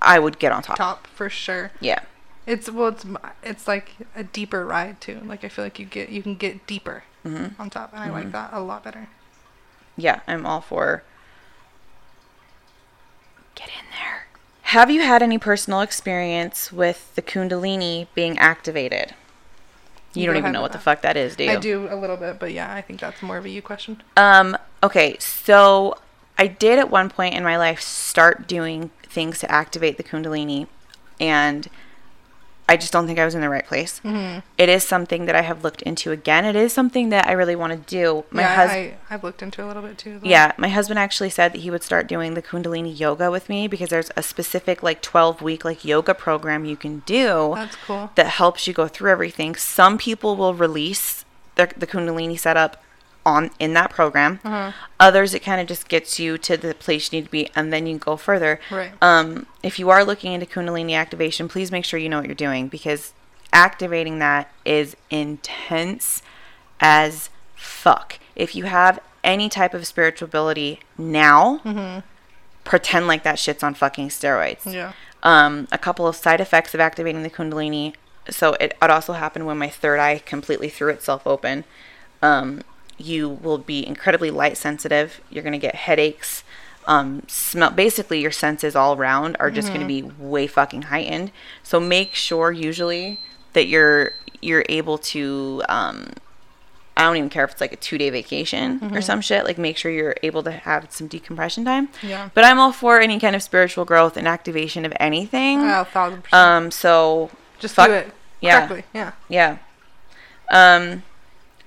I 0.00 0.18
would 0.18 0.38
get 0.38 0.52
on 0.52 0.62
top. 0.62 0.76
top 0.76 1.06
for 1.08 1.28
sure. 1.28 1.72
Yeah. 1.80 2.00
It's 2.46 2.70
well, 2.70 2.88
it's 2.88 3.04
it's 3.42 3.66
like 3.66 3.90
a 4.14 4.22
deeper 4.22 4.64
ride 4.64 5.00
too. 5.00 5.20
Like 5.24 5.42
I 5.42 5.48
feel 5.48 5.64
like 5.64 5.78
you 5.80 5.84
get 5.86 6.10
you 6.10 6.22
can 6.22 6.36
get 6.36 6.66
deeper 6.66 7.02
Mm-hmm. 7.24 7.60
on 7.60 7.70
top, 7.70 7.92
and 7.92 8.00
I 8.04 8.10
like 8.10 8.30
that 8.30 8.50
a 8.52 8.60
lot 8.60 8.84
better. 8.84 9.08
Yeah, 9.96 10.20
I'm 10.28 10.46
all 10.46 10.60
for 10.60 11.02
get 13.56 13.68
in 13.68 13.86
there. 13.90 14.26
Have 14.62 14.90
you 14.90 15.00
had 15.02 15.22
any 15.22 15.38
personal 15.38 15.80
experience 15.80 16.72
with 16.72 17.12
the 17.16 17.22
kundalini 17.22 18.06
being 18.14 18.38
activated? 18.38 19.14
You, 20.16 20.22
You 20.22 20.26
don't 20.28 20.36
even 20.36 20.52
know 20.52 20.62
what 20.62 20.72
the 20.72 20.78
fuck 20.78 21.02
that 21.02 21.16
is, 21.16 21.36
do 21.36 21.44
you? 21.44 21.50
I 21.50 21.56
do 21.56 21.88
a 21.90 21.96
little 21.96 22.16
bit, 22.16 22.38
but 22.38 22.52
yeah, 22.52 22.72
I 22.72 22.80
think 22.80 23.00
that's 23.00 23.22
more 23.22 23.36
of 23.36 23.44
a 23.44 23.48
you 23.48 23.62
question. 23.62 24.02
Um, 24.16 24.56
okay, 24.82 25.16
so 25.18 25.98
I 26.38 26.46
did 26.46 26.78
at 26.78 26.90
one 26.90 27.10
point 27.10 27.34
in 27.34 27.44
my 27.44 27.56
life 27.56 27.80
start 27.80 28.48
doing 28.48 28.90
things 29.02 29.38
to 29.40 29.50
activate 29.50 29.96
the 29.96 30.02
Kundalini, 30.02 30.66
and 31.20 31.68
I 32.68 32.76
just 32.76 32.92
don't 32.92 33.06
think 33.06 33.18
I 33.18 33.24
was 33.24 33.34
in 33.34 33.40
the 33.40 33.48
right 33.48 33.64
place. 33.64 34.00
Mm-hmm. 34.04 34.40
It 34.58 34.68
is 34.68 34.82
something 34.82 35.26
that 35.26 35.36
I 35.36 35.42
have 35.42 35.62
looked 35.62 35.82
into 35.82 36.10
again. 36.10 36.44
It 36.44 36.56
is 36.56 36.72
something 36.72 37.10
that 37.10 37.28
I 37.28 37.32
really 37.32 37.54
want 37.54 37.72
to 37.72 37.78
do. 37.78 38.24
My 38.30 38.42
yeah, 38.42 38.54
husband. 38.56 38.94
I 39.08 39.14
I've 39.14 39.22
looked 39.22 39.42
into 39.42 39.64
a 39.64 39.66
little 39.66 39.82
bit 39.82 39.98
too. 39.98 40.18
though. 40.18 40.28
Yeah, 40.28 40.52
my 40.56 40.68
husband 40.68 40.98
actually 40.98 41.30
said 41.30 41.52
that 41.52 41.60
he 41.60 41.70
would 41.70 41.84
start 41.84 42.08
doing 42.08 42.34
the 42.34 42.42
Kundalini 42.42 42.98
yoga 42.98 43.30
with 43.30 43.48
me 43.48 43.68
because 43.68 43.90
there's 43.90 44.10
a 44.16 44.22
specific 44.22 44.82
like 44.82 45.00
12 45.00 45.42
week 45.42 45.64
like 45.64 45.84
yoga 45.84 46.14
program 46.14 46.64
you 46.64 46.76
can 46.76 47.00
do 47.06 47.52
that's 47.54 47.76
cool. 47.76 48.10
that 48.16 48.26
helps 48.26 48.66
you 48.66 48.72
go 48.72 48.88
through 48.88 49.12
everything. 49.12 49.54
Some 49.54 49.96
people 49.96 50.36
will 50.36 50.54
release 50.54 51.24
the, 51.54 51.70
the 51.76 51.86
Kundalini 51.86 52.38
setup 52.38 52.82
on 53.26 53.50
in 53.58 53.74
that 53.74 53.90
program. 53.90 54.40
Uh-huh. 54.44 54.72
Others, 54.98 55.34
it 55.34 55.40
kind 55.40 55.60
of 55.60 55.66
just 55.66 55.88
gets 55.88 56.18
you 56.18 56.38
to 56.38 56.56
the 56.56 56.72
place 56.74 57.12
you 57.12 57.18
need 57.18 57.26
to 57.26 57.30
be, 57.30 57.50
and 57.54 57.72
then 57.72 57.86
you 57.86 57.94
can 57.94 57.98
go 57.98 58.16
further. 58.16 58.58
Right. 58.70 58.92
Um, 59.02 59.46
if 59.62 59.78
you 59.78 59.90
are 59.90 60.04
looking 60.04 60.32
into 60.32 60.46
Kundalini 60.46 60.94
activation, 60.94 61.48
please 61.48 61.70
make 61.70 61.84
sure 61.84 61.98
you 61.98 62.08
know 62.08 62.18
what 62.18 62.26
you're 62.26 62.34
doing 62.34 62.68
because 62.68 63.12
activating 63.52 64.20
that 64.20 64.50
is 64.64 64.96
intense 65.10 66.22
as 66.80 67.28
fuck. 67.54 68.18
If 68.36 68.54
you 68.54 68.64
have 68.64 69.00
any 69.24 69.48
type 69.48 69.74
of 69.74 69.86
spiritual 69.86 70.26
ability 70.26 70.80
now, 70.96 71.60
pretend 72.64 73.08
like 73.08 73.24
that 73.24 73.38
shit's 73.38 73.62
on 73.62 73.74
fucking 73.74 74.08
steroids. 74.08 74.72
Yeah. 74.72 74.92
Um, 75.22 75.66
a 75.72 75.78
couple 75.78 76.06
of 76.06 76.14
side 76.14 76.40
effects 76.40 76.74
of 76.74 76.80
activating 76.80 77.24
the 77.24 77.30
Kundalini. 77.30 77.94
So 78.30 78.52
it, 78.54 78.76
it 78.80 78.90
also 78.90 79.14
happened 79.14 79.46
when 79.46 79.58
my 79.58 79.68
third 79.68 79.98
eye 79.98 80.18
completely 80.18 80.68
threw 80.68 80.90
itself 80.90 81.26
open. 81.26 81.64
Um, 82.22 82.62
you 82.98 83.28
will 83.28 83.58
be 83.58 83.86
incredibly 83.86 84.30
light 84.30 84.56
sensitive. 84.56 85.20
You're 85.30 85.42
going 85.42 85.52
to 85.52 85.58
get 85.58 85.74
headaches. 85.74 86.44
Um, 86.86 87.24
smell. 87.26 87.70
Basically, 87.70 88.20
your 88.20 88.30
senses 88.30 88.76
all 88.76 88.96
around 88.96 89.36
are 89.40 89.50
just 89.50 89.68
going 89.68 89.80
to 89.80 89.86
be 89.86 90.02
way 90.02 90.46
fucking 90.46 90.82
heightened. 90.82 91.32
So 91.62 91.80
make 91.80 92.14
sure 92.14 92.52
usually 92.52 93.20
that 93.54 93.66
you're 93.66 94.12
you're 94.40 94.64
able 94.68 94.98
to. 94.98 95.62
Um, 95.68 96.10
I 96.98 97.02
don't 97.02 97.16
even 97.16 97.28
care 97.28 97.44
if 97.44 97.50
it's 97.52 97.60
like 97.60 97.72
a 97.74 97.76
two 97.76 97.98
day 97.98 98.08
vacation 98.08 98.94
or 98.94 99.02
some 99.02 99.20
shit. 99.20 99.44
Like, 99.44 99.58
make 99.58 99.76
sure 99.76 99.90
you're 99.90 100.14
able 100.22 100.42
to 100.44 100.50
have 100.52 100.90
some 100.90 101.08
decompression 101.08 101.64
time. 101.64 101.90
Yeah. 102.02 102.30
But 102.32 102.44
I'm 102.44 102.58
all 102.58 102.72
for 102.72 103.00
any 103.00 103.18
kind 103.20 103.36
of 103.36 103.42
spiritual 103.42 103.84
growth 103.84 104.16
and 104.16 104.26
activation 104.26 104.84
of 104.86 104.94
anything. 104.98 105.60
Oh, 105.60 105.84
thousand 105.84 106.22
percent. 106.22 106.40
Um, 106.40 106.70
so 106.70 107.30
Just 107.58 107.74
fuck- 107.74 107.88
do 107.88 107.92
it 107.92 108.12
yeah. 108.40 108.66
correctly. 108.66 108.84
Yeah. 108.94 109.12
yeah. 109.28 109.58
Um, 110.50 111.02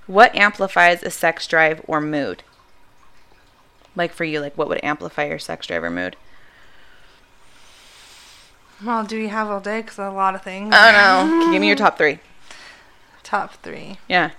what 0.09 0.33
amplifies 0.35 1.03
a 1.03 1.11
sex 1.11 1.45
drive 1.45 1.81
or 1.87 2.01
mood? 2.01 2.41
Like 3.95 4.11
for 4.11 4.23
you, 4.23 4.39
like 4.39 4.57
what 4.57 4.67
would 4.67 4.83
amplify 4.83 5.25
your 5.25 5.37
sex 5.37 5.67
drive 5.67 5.83
or 5.83 5.91
mood? 5.91 6.15
Well, 8.83 9.03
do 9.03 9.17
you 9.17 9.29
have 9.29 9.49
all 9.49 9.59
day? 9.59 9.81
Because 9.81 9.99
a 9.99 10.09
lot 10.09 10.33
of 10.33 10.41
things. 10.41 10.73
I 10.73 10.91
don't 10.91 10.99
know. 10.99 11.29
Can 11.31 11.41
you 11.47 11.51
give 11.51 11.61
me 11.61 11.67
your 11.67 11.75
top 11.75 11.97
three? 11.97 12.19
Top 13.23 13.53
three. 13.61 13.99
Yeah. 14.07 14.31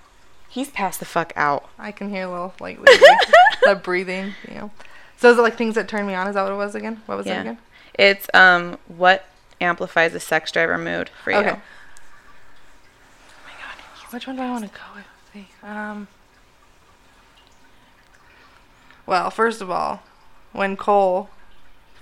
He's 0.48 0.70
passed 0.70 0.98
the 0.98 1.04
fuck 1.06 1.32
out. 1.36 1.68
I 1.78 1.92
can 1.92 2.10
hear 2.10 2.24
a 2.24 2.28
little 2.30 2.54
like 2.58 2.82
the 3.62 3.80
breathing. 3.80 4.34
You 4.48 4.54
know. 4.54 4.70
So 5.18 5.30
is 5.30 5.38
it 5.38 5.42
like 5.42 5.56
things 5.56 5.76
that 5.76 5.86
turn 5.86 6.04
me 6.08 6.14
on? 6.14 6.26
Is 6.26 6.34
that 6.34 6.42
what 6.42 6.50
it 6.50 6.56
was 6.56 6.74
again? 6.74 7.00
What 7.06 7.16
was 7.18 7.26
it 7.26 7.30
Yeah. 7.30 7.40
again? 7.42 7.58
It's 7.94 8.26
um 8.34 8.78
what 8.88 9.26
amplifies 9.60 10.12
a 10.14 10.20
sex 10.20 10.50
drive 10.50 10.68
or 10.70 10.78
mood 10.78 11.10
for 11.22 11.30
you? 11.30 11.36
Okay. 11.36 11.50
Oh 11.50 11.54
my 13.44 13.52
god. 13.62 14.12
Which 14.12 14.26
one 14.26 14.34
do 14.34 14.42
I 14.42 14.50
want 14.50 14.64
to 14.64 14.70
go 14.70 14.82
with? 14.96 15.04
See, 15.32 15.46
Um. 15.62 16.08
Well, 19.06 19.30
first 19.30 19.60
of 19.60 19.70
all, 19.70 20.02
when 20.52 20.76
Cole 20.76 21.28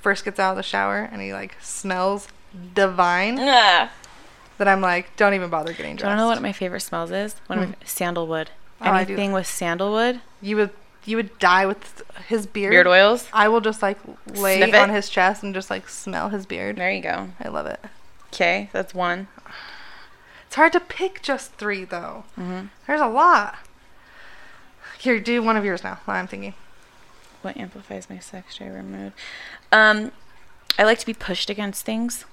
first 0.00 0.24
gets 0.24 0.38
out 0.38 0.50
of 0.52 0.56
the 0.56 0.62
shower 0.62 1.08
and 1.10 1.20
he 1.22 1.32
like 1.32 1.56
smells 1.60 2.28
divine, 2.74 3.36
Nah. 3.36 3.88
then 4.58 4.68
I'm 4.68 4.80
like, 4.80 5.16
don't 5.16 5.34
even 5.34 5.50
bother 5.50 5.72
getting 5.72 5.96
dressed. 5.96 6.04
I 6.06 6.08
Do 6.08 6.16
dressed. 6.16 6.18
you 6.18 6.22
know 6.24 6.28
what 6.28 6.42
my 6.42 6.52
favorite 6.52 6.80
smells 6.80 7.10
is? 7.10 7.34
One 7.46 7.58
of 7.60 7.68
my, 7.70 7.74
sandalwood. 7.84 8.50
Oh, 8.80 8.90
I 8.90 9.04
do. 9.04 9.14
Anything 9.14 9.32
with 9.32 9.46
sandalwood, 9.46 10.20
you 10.40 10.56
would 10.56 10.70
you 11.04 11.16
would 11.16 11.38
die 11.38 11.64
with 11.64 12.02
his 12.26 12.46
beard. 12.46 12.70
beard 12.72 12.86
oils. 12.86 13.26
I 13.32 13.48
will 13.48 13.60
just 13.62 13.80
like 13.82 13.98
lay 14.26 14.58
Sniff 14.58 14.68
it? 14.70 14.74
on 14.74 14.90
his 14.90 15.08
chest 15.08 15.42
and 15.42 15.54
just 15.54 15.70
like 15.70 15.88
smell 15.88 16.28
his 16.28 16.44
beard. 16.46 16.76
There 16.76 16.90
you 16.92 17.00
go. 17.02 17.28
I 17.40 17.48
love 17.48 17.66
it. 17.66 17.80
Okay, 18.32 18.68
that's 18.72 18.92
one. 18.92 19.28
It's 20.48 20.56
hard 20.56 20.72
to 20.72 20.80
pick 20.80 21.22
just 21.22 21.52
three 21.52 21.84
though. 21.84 22.24
Mm-hmm. 22.38 22.66
There's 22.86 23.00
a 23.00 23.06
lot. 23.06 23.58
Here, 24.98 25.20
do 25.20 25.42
one 25.42 25.56
of 25.56 25.64
yours 25.64 25.84
now. 25.84 26.00
while 26.06 26.16
I'm 26.16 26.26
thinking. 26.26 26.54
What 27.42 27.56
amplifies 27.56 28.10
my 28.10 28.18
sex 28.18 28.56
drive 28.56 28.84
mood? 28.84 29.12
Um, 29.70 30.10
I 30.78 30.82
like 30.84 30.98
to 30.98 31.06
be 31.06 31.14
pushed 31.14 31.50
against 31.50 31.84
things. 31.84 32.24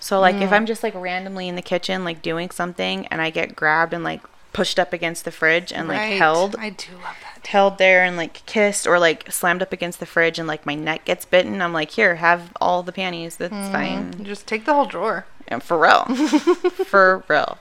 So 0.00 0.18
like 0.18 0.36
Mm. 0.36 0.42
if 0.42 0.52
I'm 0.52 0.66
just 0.66 0.82
like 0.82 0.94
randomly 0.94 1.46
in 1.48 1.54
the 1.54 1.62
kitchen 1.62 2.04
like 2.04 2.22
doing 2.22 2.50
something 2.50 3.06
and 3.08 3.20
I 3.20 3.30
get 3.30 3.54
grabbed 3.54 3.92
and 3.92 4.02
like 4.02 4.22
pushed 4.52 4.78
up 4.78 4.92
against 4.92 5.24
the 5.24 5.30
fridge 5.30 5.72
and 5.72 5.86
like 5.88 5.98
Right. 5.98 6.18
held 6.18 6.56
I 6.58 6.70
do 6.70 6.92
love 6.94 7.16
that. 7.34 7.46
held 7.46 7.78
there 7.78 8.02
and 8.02 8.16
like 8.16 8.44
kissed 8.46 8.86
or 8.86 8.98
like 8.98 9.30
slammed 9.30 9.62
up 9.62 9.72
against 9.72 10.00
the 10.00 10.06
fridge 10.06 10.38
and 10.38 10.48
like 10.48 10.66
my 10.66 10.74
neck 10.74 11.04
gets 11.04 11.24
bitten, 11.24 11.60
I'm 11.62 11.72
like, 11.72 11.90
here, 11.92 12.16
have 12.16 12.50
all 12.60 12.82
the 12.82 12.92
panties. 12.92 13.36
That's 13.36 13.52
You 13.54 13.72
fine. 13.72 14.24
Just 14.24 14.46
take 14.46 14.64
the 14.64 14.74
whole 14.74 14.86
drawer. 14.86 15.26
And 15.48 15.62
for 15.62 15.78
real. 15.78 16.04
for 16.84 17.24
real. 17.28 17.58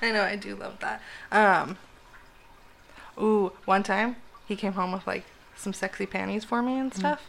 I 0.00 0.12
know, 0.12 0.22
I 0.22 0.36
do 0.36 0.54
love 0.54 0.78
that. 0.80 1.02
Um. 1.32 1.76
Ooh, 3.20 3.52
one 3.64 3.82
time 3.82 4.16
he 4.46 4.54
came 4.56 4.74
home 4.74 4.92
with 4.92 5.06
like 5.06 5.24
some 5.56 5.72
sexy 5.72 6.06
panties 6.06 6.44
for 6.44 6.62
me 6.62 6.72
Mm. 6.74 6.80
and 6.80 6.94
stuff, 6.94 7.22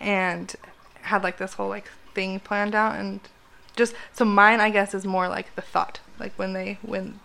and 0.00 0.54
had 1.02 1.22
like 1.22 1.36
this 1.38 1.54
whole 1.54 1.68
like 1.68 1.90
thing 2.14 2.40
planned 2.40 2.74
out 2.74 2.96
and 2.96 3.20
just 3.76 3.94
so 4.14 4.24
mine 4.24 4.58
I 4.60 4.70
guess 4.70 4.94
is 4.94 5.04
more 5.04 5.28
like 5.28 5.54
the 5.54 5.60
thought, 5.62 6.00
like 6.18 6.32
when 6.38 6.54
they 6.54 6.78
when 6.82 7.20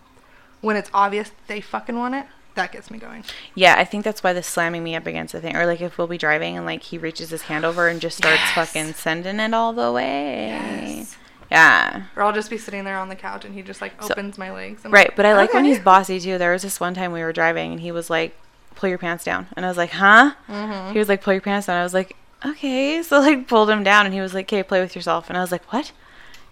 when 0.60 0.76
it's 0.76 0.90
obvious 0.92 1.32
they 1.46 1.62
fucking 1.62 1.96
want 1.96 2.14
it, 2.14 2.26
that 2.54 2.70
gets 2.72 2.90
me 2.90 2.98
going. 2.98 3.24
Yeah, 3.54 3.76
I 3.78 3.84
think 3.84 4.04
that's 4.04 4.22
why 4.22 4.34
the 4.34 4.42
slamming 4.42 4.84
me 4.84 4.94
up 4.94 5.06
against 5.06 5.32
the 5.32 5.40
thing, 5.40 5.56
or 5.56 5.64
like 5.64 5.80
if 5.80 5.96
we'll 5.96 6.06
be 6.06 6.18
driving 6.18 6.58
and 6.58 6.66
like 6.66 6.82
he 6.82 6.98
reaches 6.98 7.30
his 7.30 7.42
hand 7.42 7.64
over 7.64 7.88
and 7.88 7.98
just 8.02 8.18
starts 8.18 8.40
Yes. 8.40 8.52
fucking 8.54 8.92
sending 8.92 9.40
it 9.40 9.54
all 9.54 9.72
the 9.72 9.90
way. 9.90 10.48
Yes. 10.48 11.16
Yeah. 11.52 12.02
Or 12.16 12.22
I'll 12.22 12.32
just 12.32 12.48
be 12.50 12.58
sitting 12.58 12.84
there 12.84 12.96
on 12.98 13.08
the 13.08 13.14
couch 13.16 13.44
and 13.44 13.54
he 13.54 13.62
just 13.62 13.80
like 13.80 14.00
So- 14.02 14.08
opens 14.12 14.38
my 14.38 14.50
legs. 14.50 14.82
I'm 14.84 14.90
Right, 14.90 15.08
like, 15.08 15.16
but 15.16 15.26
I 15.26 15.34
like 15.34 15.52
when 15.52 15.64
he's 15.64 15.78
bossy 15.78 16.18
too. 16.18 16.38
There 16.38 16.52
was 16.52 16.62
this 16.62 16.80
one 16.80 16.94
time 16.94 17.12
we 17.12 17.22
were 17.22 17.32
driving 17.32 17.72
and 17.72 17.80
he 17.80 17.92
was 17.92 18.08
like, 18.10 18.34
"Pull 18.74 18.88
your 18.88 18.98
pants 18.98 19.22
down," 19.24 19.46
and 19.56 19.64
I 19.66 19.68
was 19.68 19.76
like, 19.76 19.90
"Huh?" 19.90 20.32
Mhm. 20.48 20.92
He 20.92 20.98
was 20.98 21.08
like, 21.08 21.22
"Pull 21.22 21.34
your 21.34 21.42
pants 21.42 21.66
down." 21.66 21.76
I 21.76 21.82
was 21.82 21.94
like, 21.94 22.16
"Okay." 22.44 23.02
So 23.08 23.20
like 23.20 23.46
pulled 23.48 23.68
him 23.70 23.82
down 23.84 24.06
and 24.06 24.14
he 24.14 24.20
was 24.20 24.32
like, 24.34 24.46
"Okay, 24.46 24.62
play 24.62 24.80
with 24.80 24.96
yourself," 24.96 25.28
and 25.28 25.36
I 25.36 25.40
was 25.42 25.52
like, 25.52 25.70
"What?" 25.72 25.92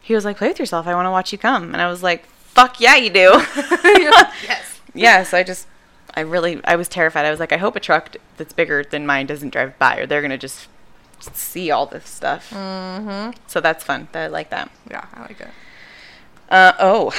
He 0.02 0.14
was 0.14 0.24
like, 0.24 0.36
"Play 0.36 0.48
with 0.48 0.58
yourself. 0.58 0.86
I 0.86 0.94
want 0.94 1.06
to 1.06 1.10
watch 1.10 1.32
you 1.32 1.38
come," 1.38 1.72
and 1.72 1.80
I 1.80 1.88
was 1.88 2.02
like, 2.02 2.26
"Fuck 2.54 2.78
yeah, 2.80 2.96
you 2.96 3.10
do." 3.10 3.42
Yes. 4.44 4.80
yeah, 4.94 5.22
so 5.22 5.38
I 5.38 5.42
just, 5.42 5.66
I 6.14 6.20
really, 6.20 6.60
I 6.64 6.76
was 6.76 6.88
terrified. 6.88 7.24
I 7.24 7.30
was 7.30 7.38
like, 7.40 7.52
I 7.52 7.56
hope 7.58 7.76
a 7.76 7.80
truck 7.80 8.16
that's 8.36 8.52
bigger 8.52 8.82
than 8.84 9.06
mine 9.06 9.26
doesn't 9.26 9.50
drive 9.50 9.78
by, 9.78 9.96
or 9.98 10.06
they're 10.06 10.22
gonna 10.22 10.36
just 10.38 10.68
see 11.20 11.70
all 11.70 11.86
this 11.86 12.08
stuff. 12.08 12.50
Mm-hmm. 12.50 13.38
So 13.46 13.60
that's 13.60 13.84
fun. 13.84 14.08
I 14.14 14.26
like 14.26 14.50
that. 14.50 14.70
Yeah, 14.90 15.06
I 15.14 15.20
like 15.22 15.40
it. 15.40 15.48
Uh 16.50 16.72
oh, 16.80 17.12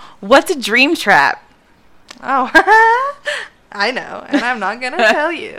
what's 0.20 0.50
a 0.50 0.60
dream 0.60 0.94
trap? 0.94 1.42
Oh, 2.22 2.50
I 3.72 3.90
know, 3.90 4.24
and 4.28 4.42
I'm 4.42 4.60
not 4.60 4.80
gonna 4.80 4.96
tell 5.12 5.32
you. 5.32 5.58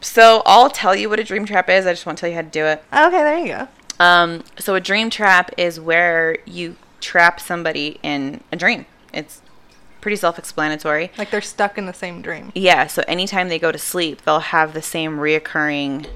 So 0.00 0.42
I'll 0.46 0.70
tell 0.70 0.94
you 0.94 1.08
what 1.08 1.18
a 1.18 1.24
dream 1.24 1.44
trap 1.44 1.68
is. 1.68 1.86
I 1.86 1.92
just 1.92 2.06
want 2.06 2.18
to 2.18 2.20
tell 2.20 2.30
you 2.30 2.36
how 2.36 2.42
to 2.42 2.48
do 2.48 2.64
it. 2.64 2.84
Okay, 2.92 3.10
there 3.10 3.38
you 3.38 3.48
go. 3.48 3.68
Um, 3.98 4.44
so 4.58 4.76
a 4.76 4.80
dream 4.80 5.10
trap 5.10 5.50
is 5.56 5.80
where 5.80 6.38
you 6.46 6.76
trap 7.00 7.40
somebody 7.40 7.98
in 8.02 8.42
a 8.52 8.56
dream. 8.56 8.86
It's 9.12 9.42
pretty 10.00 10.16
self-explanatory. 10.16 11.10
Like 11.18 11.30
they're 11.30 11.40
stuck 11.40 11.78
in 11.78 11.86
the 11.86 11.92
same 11.92 12.22
dream. 12.22 12.52
Yeah, 12.54 12.86
so 12.86 13.02
anytime 13.08 13.48
they 13.48 13.58
go 13.58 13.72
to 13.72 13.78
sleep, 13.78 14.22
they'll 14.22 14.38
have 14.38 14.72
the 14.72 14.82
same 14.82 15.18
reoccurring 15.18 16.06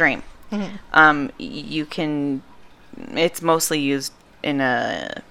dream. 0.00 0.22
Mhm. 0.50 0.78
Um, 0.94 1.30
you 1.38 1.84
can. 1.84 2.42
It's 3.12 3.42
mostly 3.42 3.78
used 3.78 4.12
in 4.42 4.60
a 4.62 5.22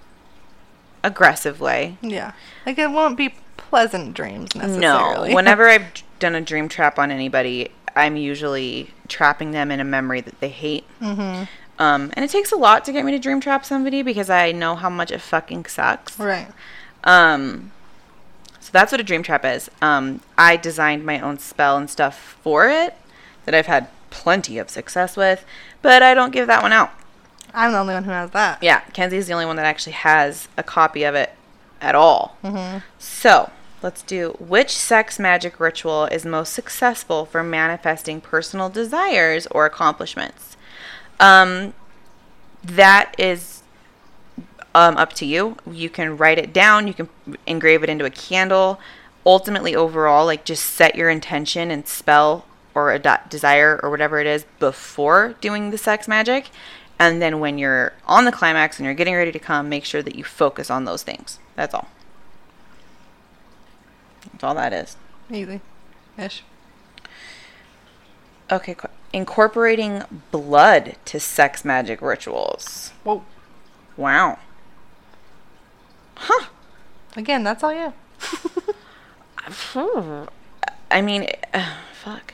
aggressive 1.03 1.59
way. 1.59 1.97
Yeah, 2.01 2.33
like 2.65 2.77
it 2.77 2.91
won't 2.91 3.17
be 3.17 3.33
pleasant 3.57 4.13
dreams 4.13 4.55
necessarily. 4.55 5.29
No, 5.29 5.35
whenever 5.35 5.67
I've 5.73 5.87
done 6.19 6.35
a 6.35 6.41
dream 6.41 6.69
trap 6.69 6.99
on 6.99 7.09
anybody, 7.09 7.69
I'm 7.95 8.15
usually 8.15 8.93
trapping 9.07 9.51
them 9.51 9.71
in 9.71 9.79
a 9.79 9.83
memory 9.83 10.21
that 10.21 10.39
they 10.39 10.49
hate. 10.49 10.85
mm-hmm. 11.01 11.45
Um, 11.79 12.11
and 12.13 12.25
it 12.25 12.29
takes 12.29 12.51
a 12.51 12.57
lot 12.57 12.83
to 12.85 12.91
get 12.91 13.05
me 13.05 13.11
to 13.13 13.19
dream 13.19 13.39
trap 13.39 13.65
somebody 13.65 14.01
because 14.03 14.29
I 14.29 14.51
know 14.51 14.75
how 14.75 14.89
much 14.89 15.11
it 15.11 15.21
fucking 15.21 15.65
sucks. 15.65 16.19
Right. 16.19 16.51
Um, 17.05 17.71
so 18.59 18.69
that's 18.73 18.91
what 18.91 18.99
a 18.99 19.03
dream 19.03 19.23
trap 19.23 19.45
is. 19.45 19.71
Um, 19.81 20.19
I 20.37 20.57
designed 20.57 21.05
my 21.05 21.21
own 21.21 21.39
spell 21.39 21.77
and 21.77 21.89
stuff 21.89 22.37
for 22.43 22.67
it 22.69 22.95
that 23.45 23.55
I've 23.55 23.67
had 23.67 23.87
plenty 24.09 24.57
of 24.57 24.69
success 24.69 25.15
with, 25.15 25.45
but 25.81 26.01
I 26.01 26.13
don't 26.13 26.31
give 26.31 26.47
that 26.47 26.61
one 26.61 26.73
out. 26.73 26.91
I'm 27.53 27.71
the 27.71 27.79
only 27.79 27.93
one 27.93 28.03
who 28.03 28.11
has 28.11 28.31
that. 28.31 28.61
Yeah, 28.61 28.81
Kenzie's 28.93 29.27
the 29.27 29.33
only 29.33 29.45
one 29.45 29.55
that 29.55 29.65
actually 29.65 29.93
has 29.93 30.47
a 30.57 30.63
copy 30.63 31.03
of 31.03 31.15
it 31.15 31.33
at 31.81 31.95
all. 31.95 32.37
Mm-hmm. 32.43 32.79
So 32.97 33.51
let's 33.81 34.01
do 34.01 34.35
which 34.39 34.75
sex 34.75 35.19
magic 35.19 35.59
ritual 35.59 36.05
is 36.05 36.25
most 36.25 36.53
successful 36.53 37.25
for 37.25 37.43
manifesting 37.43 38.21
personal 38.21 38.69
desires 38.69 39.47
or 39.47 39.65
accomplishments. 39.65 40.57
Um, 41.19 41.73
that 42.63 43.15
is 43.17 43.63
um, 44.75 44.97
up 44.97 45.13
to 45.13 45.25
you. 45.25 45.57
You 45.69 45.89
can 45.89 46.17
write 46.17 46.37
it 46.37 46.53
down. 46.53 46.87
You 46.87 46.93
can 46.93 47.09
engrave 47.47 47.83
it 47.83 47.89
into 47.89 48.05
a 48.05 48.09
candle. 48.09 48.79
Ultimately, 49.25 49.75
overall, 49.75 50.25
like 50.25 50.45
just 50.45 50.65
set 50.65 50.95
your 50.95 51.09
intention 51.09 51.71
and 51.71 51.87
spell 51.87 52.45
or 52.79 52.91
a 52.93 52.99
de- 52.99 53.21
desire 53.29 53.79
or 53.83 53.89
whatever 53.89 54.19
it 54.19 54.27
is 54.27 54.45
before 54.59 55.35
doing 55.41 55.71
the 55.71 55.77
sex 55.77 56.07
magic. 56.07 56.49
And 56.97 57.21
then 57.21 57.39
when 57.39 57.57
you're 57.57 57.93
on 58.05 58.25
the 58.25 58.31
climax 58.31 58.77
and 58.77 58.85
you're 58.85 58.93
getting 58.93 59.15
ready 59.15 59.31
to 59.31 59.39
come, 59.39 59.69
make 59.69 59.85
sure 59.85 60.01
that 60.01 60.15
you 60.15 60.23
focus 60.23 60.69
on 60.69 60.85
those 60.85 61.03
things. 61.03 61.39
That's 61.55 61.73
all. 61.73 61.87
That's 64.31 64.43
all 64.43 64.55
that 64.55 64.73
is. 64.73 64.97
Easy. 65.31 65.61
Ish. 66.17 66.43
Okay, 68.51 68.73
qu- 68.73 68.87
incorporating 69.13 70.03
blood 70.31 70.95
to 71.05 71.19
sex 71.19 71.63
magic 71.63 72.01
rituals. 72.01 72.91
Whoa. 73.03 73.23
Wow. 73.95 74.39
Huh. 76.15 76.47
Again, 77.15 77.43
that's 77.43 77.63
all 77.63 77.73
you. 77.73 77.93
I 80.91 81.01
mean, 81.01 81.27
uh, 81.53 81.75
fuck. 81.93 82.33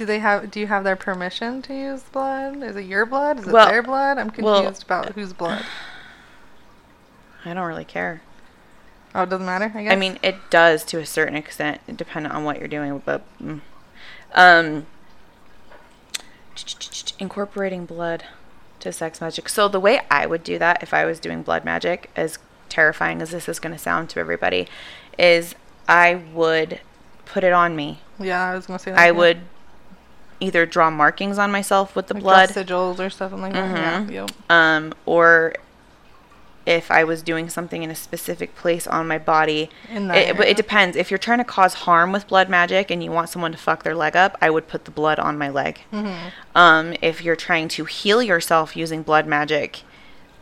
Do 0.00 0.06
they 0.06 0.20
have? 0.20 0.50
Do 0.50 0.60
you 0.60 0.66
have 0.66 0.82
their 0.82 0.96
permission 0.96 1.60
to 1.60 1.74
use 1.74 2.00
blood? 2.04 2.62
Is 2.62 2.74
it 2.74 2.86
your 2.86 3.04
blood? 3.04 3.40
Is 3.40 3.46
it 3.46 3.52
Well- 3.52 3.68
their 3.68 3.82
blood? 3.82 4.16
I'm 4.16 4.32
well- 4.38 4.62
confused 4.62 4.82
about 4.84 5.12
whose 5.12 5.34
blood. 5.34 5.62
I 7.44 7.52
don't 7.52 7.66
really 7.66 7.84
care. 7.84 8.22
Oh, 9.14 9.24
it 9.24 9.28
doesn't 9.28 9.44
matter. 9.44 9.70
I 9.74 9.82
guess. 9.82 9.92
I 9.92 9.96
mean, 9.96 10.18
it 10.22 10.36
does 10.48 10.84
to 10.84 11.00
a 11.00 11.04
certain 11.04 11.36
extent, 11.36 11.82
depending 11.98 12.32
on 12.32 12.44
what 12.44 12.58
you're 12.58 12.66
doing. 12.66 13.02
But 13.04 13.20
mm. 13.38 13.60
um, 14.34 14.86
incorporating 17.18 17.84
blood 17.84 18.24
to 18.78 18.92
sex 18.92 19.20
magic. 19.20 19.50
So 19.50 19.68
the 19.68 19.80
way 19.80 20.00
I 20.10 20.24
would 20.24 20.42
do 20.42 20.58
that 20.58 20.82
if 20.82 20.94
I 20.94 21.04
was 21.04 21.20
doing 21.20 21.42
blood 21.42 21.62
magic, 21.62 22.08
as 22.16 22.38
terrifying 22.70 23.20
as 23.20 23.32
this 23.32 23.50
is 23.50 23.58
going 23.58 23.74
to 23.74 23.78
sound 23.78 24.08
to 24.08 24.18
everybody, 24.18 24.66
is 25.18 25.54
I 25.86 26.14
would 26.14 26.80
put 27.26 27.44
it 27.44 27.52
on 27.52 27.76
me. 27.76 28.00
yeah, 28.18 28.42
I 28.42 28.54
was 28.54 28.66
gonna 28.66 28.78
say. 28.78 28.92
That 28.92 28.98
I 28.98 29.06
yeah. 29.06 29.10
would 29.10 29.40
either 30.40 30.66
draw 30.66 30.90
markings 30.90 31.38
on 31.38 31.50
myself 31.52 31.94
with 31.94 32.06
the 32.08 32.14
Like 32.14 32.22
blood, 32.22 32.48
sigils 32.50 32.98
or 32.98 33.10
something 33.10 33.40
like 33.42 33.52
that. 33.52 33.76
Mhm. 33.76 34.10
Yeah. 34.10 34.20
Yep. 34.22 34.30
um, 34.48 34.94
or 35.06 35.54
if 36.66 36.90
I 36.90 37.04
was 37.04 37.22
doing 37.22 37.48
something 37.48 37.82
in 37.82 37.90
a 37.90 37.94
specific 37.94 38.54
place 38.54 38.86
on 38.86 39.08
my 39.08 39.18
body. 39.18 39.70
In 39.90 40.08
that 40.08 40.16
It, 40.18 40.36
but 40.36 40.46
it 40.46 40.56
depends. 40.56 40.96
If 40.96 41.10
you're 41.10 41.18
trying 41.18 41.38
to 41.38 41.44
cause 41.44 41.74
harm 41.74 42.12
with 42.12 42.28
blood 42.28 42.48
magic 42.48 42.90
and 42.90 43.02
you 43.02 43.10
want 43.10 43.28
someone 43.30 43.50
to 43.52 43.58
fuck 43.58 43.82
their 43.82 43.94
leg 43.94 44.14
up, 44.14 44.36
I 44.42 44.50
would 44.50 44.68
put 44.68 44.84
the 44.84 44.90
blood 44.90 45.18
on 45.18 45.38
my 45.38 45.48
leg. 45.48 45.80
Mm-hmm. 45.92 46.28
Um, 46.54 46.94
if 47.00 47.22
you're 47.22 47.34
trying 47.34 47.68
to 47.68 47.86
heal 47.86 48.22
yourself 48.22 48.76
using 48.76 49.02
blood 49.02 49.26
magic, 49.26 49.82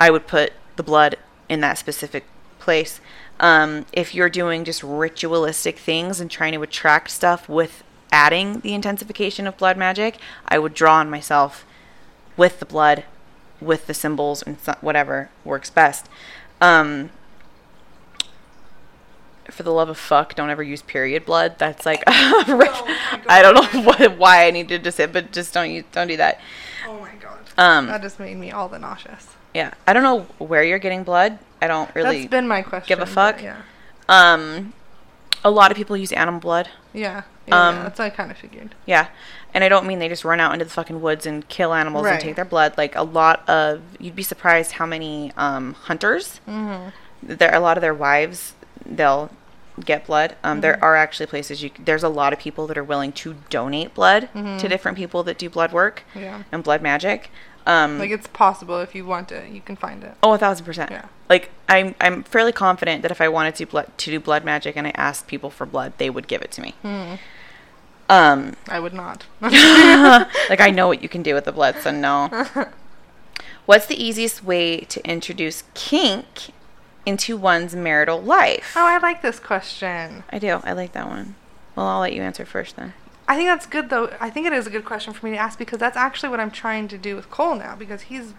I 0.01 0.11
would 0.11 0.27
put 0.27 0.53
the 0.77 0.83
blood 0.83 1.17
in 1.49 1.61
that 1.61 1.79
specific 1.79 2.25
place. 2.59 3.01
Um, 3.41 3.87
if 3.93 4.15
you're 4.15 4.29
doing 4.29 4.65
just 4.65 4.83
ritualistic 4.83 5.79
things 5.79 6.21
and 6.21 6.29
trying 6.31 6.53
to 6.55 6.63
attract 6.63 7.11
stuff 7.11 7.49
with 7.49 7.85
adding 8.13 8.61
the 8.61 8.75
intensification 8.75 9.47
of 9.47 9.57
blood 9.57 9.77
magic, 9.77 10.19
I 10.47 10.59
would 10.59 10.75
draw 10.75 10.95
on 10.97 11.11
myself 11.11 11.65
with 12.37 12.61
the 12.61 12.67
blood, 12.67 13.05
with 13.61 13.87
the 13.87 13.95
symbols 13.95 14.43
and 14.43 14.57
whatever 14.81 15.31
works 15.45 15.71
best. 15.71 16.09
Um, 16.61 17.11
for 19.51 19.63
the 19.63 19.73
love 19.73 19.89
of 19.89 19.99
fuck, 19.99 20.35
don't 20.35 20.51
ever 20.51 20.63
use 20.63 20.83
period 20.83 21.25
blood. 21.25 21.59
That's 21.59 21.87
like 21.87 22.03
I 22.07 23.41
don't 23.43 23.55
know 23.55 23.83
what, 23.83 24.19
why 24.19 24.47
I 24.47 24.51
needed 24.51 24.85
to 24.85 24.93
say, 24.93 25.07
but 25.07 25.33
just 25.33 25.55
don't 25.55 25.71
use, 25.71 25.85
don't 25.93 26.09
do 26.09 26.17
that. 26.17 26.41
Oh 26.87 26.99
my 27.01 27.13
god. 27.21 27.39
Um, 27.57 27.87
that 27.87 28.03
just 28.03 28.21
made 28.21 28.37
me 28.37 28.51
all 28.51 28.69
the 28.69 28.79
nauseous. 28.79 29.27
yeah, 29.55 29.75
I 29.87 29.93
don't 29.93 30.03
know 30.03 30.21
where 30.39 30.63
you're 30.63 30.79
getting 30.79 31.03
blood. 31.03 31.39
I 31.61 31.67
don't 31.67 31.93
really. 31.95 32.21
That's 32.21 32.31
been 32.31 32.47
my 32.47 32.63
question. 32.63 32.87
give 32.87 33.01
a 33.01 33.07
fuck? 33.07 33.43
Yeah. 33.43 33.63
um, 34.09 34.75
a 35.45 35.51
lot 35.51 35.71
of 35.71 35.77
people 35.77 35.97
use 35.97 36.13
animal 36.13 36.41
blood. 36.41 36.69
Yeah. 36.93 37.23
Yeah. 37.47 37.69
Um, 37.69 37.75
that's 37.77 37.99
what 37.99 38.07
I 38.07 38.11
kind 38.11 38.31
of 38.31 38.37
figured. 38.37 38.75
Yeah. 38.87 39.09
And 39.55 39.65
I 39.65 39.69
don't 39.69 39.87
mean 39.87 39.99
they 39.99 40.09
just 40.09 40.25
run 40.25 40.41
out 40.41 40.53
into 40.53 40.65
the 40.65 40.71
fucking 40.71 41.01
woods 41.01 41.25
and 41.27 41.49
kill 41.49 41.73
animals 41.73 42.07
and 42.07 42.21
take 42.21 42.37
their 42.37 42.45
blood. 42.45 42.77
Like 42.77 42.95
a 42.95 43.03
lot 43.03 43.49
of, 43.49 43.81
you'd 43.99 44.15
be 44.17 44.23
surprised 44.23 44.73
how 44.73 44.85
many 44.87 45.33
um, 45.37 45.73
hunters, 45.75 46.41
Mm-hmm. 46.47 46.91
there 47.23 47.55
a 47.55 47.61
lot 47.61 47.77
of 47.79 47.81
their 47.81 47.95
wives, 47.95 48.55
they'll 48.85 49.31
get 49.81 50.07
blood. 50.07 50.37
Um, 50.45 50.55
Mm-hmm. 50.57 50.61
There 50.63 50.85
are 50.85 50.97
actually 50.97 51.27
places 51.27 51.63
you. 51.63 51.71
There's 51.79 52.03
a 52.03 52.09
lot 52.09 52.33
of 52.33 52.39
people 52.39 52.67
that 52.67 52.77
are 52.79 52.85
willing 52.85 53.13
to 53.13 53.35
donate 53.51 53.95
blood 53.95 54.29
Mm-hmm. 54.35 54.59
to 54.59 54.69
different 54.69 54.97
people 54.99 55.23
that 55.25 55.39
do 55.39 55.49
blood 55.51 55.73
work 55.73 56.03
Yeah. 56.15 56.43
and 56.53 56.63
blood 56.65 56.83
magic. 56.83 57.31
Um, 57.67 57.99
Like 57.99 58.11
it's 58.11 58.27
possible 58.29 58.81
if 58.81 58.95
you 58.95 59.05
want 59.05 59.31
it, 59.31 59.51
you 59.51 59.61
can 59.61 59.77
find 59.77 60.03
it. 60.03 60.15
Oh, 60.23 60.33
a 60.33 60.39
thousand 60.39 60.65
percent. 60.65 60.91
Yeah. 60.91 61.07
Like 61.29 61.51
I'm, 61.69 61.95
I'm 62.01 62.23
fairly 62.23 62.53
confident 62.53 63.03
that 63.03 63.11
if 63.11 63.21
I 63.21 63.29
wanted 63.29 63.55
to 63.57 63.67
blood 63.67 63.91
to 63.99 64.11
do 64.11 64.19
blood 64.19 64.43
magic 64.45 64.75
and 64.77 64.87
I 64.87 64.93
asked 64.97 65.27
people 65.27 65.51
for 65.51 65.67
blood, 65.67 65.93
they 65.99 66.09
would 66.09 66.27
give 66.29 66.41
it 66.41 66.51
to 66.53 66.63
me. 66.63 66.75
Hmm. 66.83 67.15
Um, 68.11 68.57
I 68.69 68.81
would 68.81 68.95
not. 68.95 69.27
like 69.43 70.61
I 70.61 70.71
know 70.71 70.89
what 70.89 71.03
you 71.03 71.11
can 71.11 71.23
do 71.23 71.35
with 71.35 71.45
the 71.45 71.53
blood, 71.53 71.77
so 71.83 71.91
no. 71.91 72.31
What's 73.67 73.85
the 73.85 74.03
easiest 74.03 74.43
way 74.43 74.81
to 74.81 75.07
introduce 75.07 75.65
kink 75.75 76.27
into 77.07 77.37
one's 77.37 77.75
marital 77.75 78.21
life? 78.21 78.75
oh, 78.77 78.87
I 78.87 78.99
like 78.99 79.23
this 79.23 79.39
question. 79.41 80.25
I 80.31 80.39
do. 80.39 80.61
I 80.65 80.73
like 80.73 80.93
that 80.93 81.07
one. 81.09 81.35
Well, 81.75 81.87
I'll 81.87 82.01
let 82.01 82.13
you 82.13 82.23
answer 82.23 82.45
first 82.45 82.77
then. 82.77 82.93
I 83.27 83.37
think 83.37 83.49
that's 83.49 83.67
good 83.67 83.91
though. 83.91 84.11
I 84.21 84.31
think 84.31 84.47
it 84.47 84.53
is 84.53 84.67
a 84.67 84.71
good 84.71 84.85
question 84.85 85.13
for 85.13 85.27
me 85.27 85.33
to 85.33 85.39
ask 85.39 85.59
because 85.59 85.79
that's 85.79 85.97
actually 85.97 86.31
what 86.31 86.41
I'm 86.41 86.51
trying 86.51 86.89
to 86.89 86.99
do 86.99 87.15
with 87.15 87.31
Cole 87.31 87.55
now 87.57 87.77
because 87.77 88.03
he's 88.03 88.33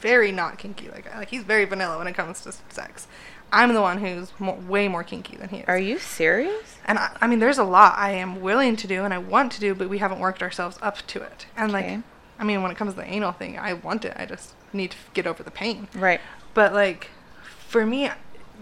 very 0.00 0.30
not 0.30 0.58
kinky 0.58 0.88
like 0.90 1.12
like 1.16 1.30
he's 1.30 1.42
very 1.42 1.64
vanilla 1.64 1.96
when 1.98 2.06
it 2.06 2.12
comes 2.14 2.42
to 2.42 2.52
sex. 2.68 3.06
I'm 3.52 3.72
the 3.74 3.80
one 3.80 3.98
who's 3.98 4.32
more, 4.38 4.56
way 4.56 4.88
more 4.88 5.04
kinky 5.04 5.36
than 5.36 5.48
he 5.50 5.58
is. 5.58 5.64
Are 5.68 5.78
you 5.78 5.98
serious? 5.98 6.76
And 6.84 6.98
I, 6.98 7.16
I 7.20 7.26
mean, 7.28 7.38
there's 7.38 7.58
a 7.58 7.64
lot 7.64 7.94
I 7.96 8.10
am 8.10 8.40
willing 8.42 8.74
to 8.76 8.86
do 8.88 9.04
and 9.04 9.14
I 9.14 9.18
want 9.18 9.52
to 9.52 9.60
do, 9.60 9.74
but 9.74 9.88
we 9.88 9.98
haven't 9.98 10.18
worked 10.18 10.42
ourselves 10.42 10.78
up 10.82 10.98
to 11.06 11.22
it. 11.22 11.46
And 11.56 11.70
Okay. 11.74 11.94
like, 11.96 12.02
I 12.40 12.44
mean, 12.44 12.62
when 12.62 12.70
it 12.72 12.76
comes 12.76 12.94
to 12.94 13.00
the 13.00 13.06
anal 13.06 13.30
thing, 13.32 13.56
I 13.58 13.72
want 13.72 14.04
it. 14.04 14.14
I 14.16 14.26
just 14.26 14.52
need 14.72 14.90
to 14.90 14.96
get 15.14 15.26
over 15.28 15.42
the 15.44 15.50
pain. 15.52 15.86
Right. 15.94 16.20
But 16.54 16.72
like, 16.74 17.08
for 17.66 17.84
me, 17.86 18.10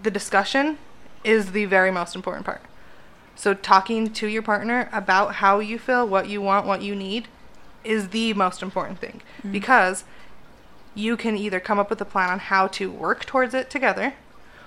the 0.03 0.11
discussion 0.11 0.79
is 1.23 1.53
the 1.53 1.65
very 1.65 1.91
most 1.91 2.15
important 2.15 2.45
part. 2.45 2.63
So 3.37 3.55
talking 3.55 4.13
to 4.13 4.27
your 4.29 4.43
partner 4.43 4.89
about 4.93 5.37
how 5.37 5.59
you 5.59 5.79
feel, 5.79 6.07
what 6.07 6.29
you 6.29 6.41
want, 6.41 6.67
what 6.67 6.83
you 6.83 6.95
need, 6.95 7.29
is 7.83 8.09
the 8.09 8.33
most 8.35 8.63
important 8.63 8.99
thing 8.99 9.21
because 9.53 10.05
you 10.95 11.17
can 11.17 11.37
either 11.37 11.61
come 11.61 11.79
up 11.79 11.91
with 11.91 12.01
a 12.01 12.05
plan 12.05 12.31
on 12.31 12.39
how 12.39 12.67
to 12.69 12.91
work 12.91 13.25
towards 13.27 13.53
it 13.53 13.69
together, 13.69 14.15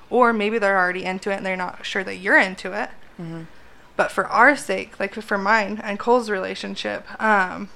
or 0.09 0.33
maybe 0.33 0.59
they're 0.59 0.77
already 0.77 1.03
into 1.05 1.31
it 1.31 1.37
and 1.37 1.45
they're 1.45 1.55
not 1.55 1.85
sure 1.85 2.03
that 2.03 2.17
you're 2.17 2.37
into 2.37 2.73
it. 2.73 2.89
But 3.95 4.11
for 4.11 4.27
our 4.27 4.55
sake, 4.55 4.99
like 4.99 5.15
for 5.15 5.37
mine 5.37 5.79
and 5.83 5.97
Cole's 5.97 6.29
relationship, 6.29 7.05
um, 7.21 7.69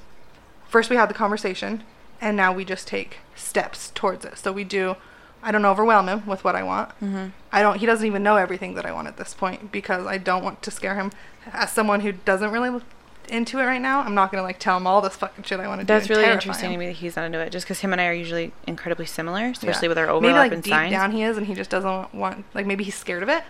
first 0.68 0.90
we 0.90 0.96
had 0.98 1.10
the 1.10 1.16
conversation, 1.16 1.84
and 2.20 2.38
now 2.38 2.54
we 2.54 2.64
just 2.66 2.88
take 2.88 3.18
steps 3.36 3.92
towards 3.96 4.26
it. 4.26 4.38
So 4.38 4.52
we 4.52 4.64
do. 4.64 4.96
I 5.44 5.52
don't 5.52 5.66
overwhelm 5.66 6.08
him 6.08 6.26
with 6.26 6.44
what 6.44 6.56
I 6.56 6.64
want. 6.64 6.90
Mm-hmm. 7.02 7.28
I 7.52 7.62
don't. 7.62 7.78
He 7.80 7.86
doesn't 7.86 8.06
even 8.06 8.24
know 8.24 8.36
everything 8.38 8.76
that 8.76 8.86
I 8.86 8.92
want 8.92 9.08
at 9.08 9.18
this 9.18 9.34
point 9.34 9.72
because 9.72 10.06
I 10.06 10.18
don't 10.18 10.44
want 10.44 10.62
to 10.64 10.72
scare 10.72 10.96
him. 10.96 11.12
As 11.52 11.72
someone 11.72 12.02
who 12.02 12.12
doesn't 12.12 12.52
really 12.52 12.70
look 12.70 12.84
into 13.30 13.60
it 13.60 13.64
right 13.64 13.82
now, 13.82 14.02
I'm 14.02 14.14
not 14.14 14.32
gonna 14.32 14.44
like 14.44 14.60
tell 14.60 14.78
him 14.78 14.86
all 14.86 15.02
this 15.02 15.16
fucking 15.16 15.44
shit 15.46 15.60
I 15.60 15.68
want 15.68 15.80
to 15.82 15.86
do. 15.86 15.88
That's 15.88 16.10
really 16.10 16.26
interesting 16.26 16.72
to 16.72 16.78
me 16.78 16.88
that 16.88 16.94
he's 16.98 17.16
not 17.16 17.26
into 17.26 17.40
it, 17.40 17.52
just 17.52 17.66
because 17.66 17.80
him 17.80 17.92
and 17.94 18.02
I 18.02 18.08
are 18.08 18.14
usually 18.14 18.52
incredibly 18.68 19.06
similar, 19.06 19.40
Yeah. 19.42 19.52
especially 19.52 19.88
with 19.88 19.98
our 19.98 20.10
overlap 20.10 20.22
maybe 20.22 20.34
like 20.40 20.52
in 20.52 20.62
deep 20.62 20.74
signs. 20.74 20.92
down 20.92 21.12
he 21.12 21.24
is, 21.24 21.38
and 21.38 21.48
he 21.48 21.54
just 21.56 21.70
doesn't 21.70 22.14
want. 22.14 22.46
Like 22.54 22.66
maybe 22.66 22.84
he's 22.84 22.96
scared 22.96 23.24
of 23.24 23.30
it. 23.30 23.44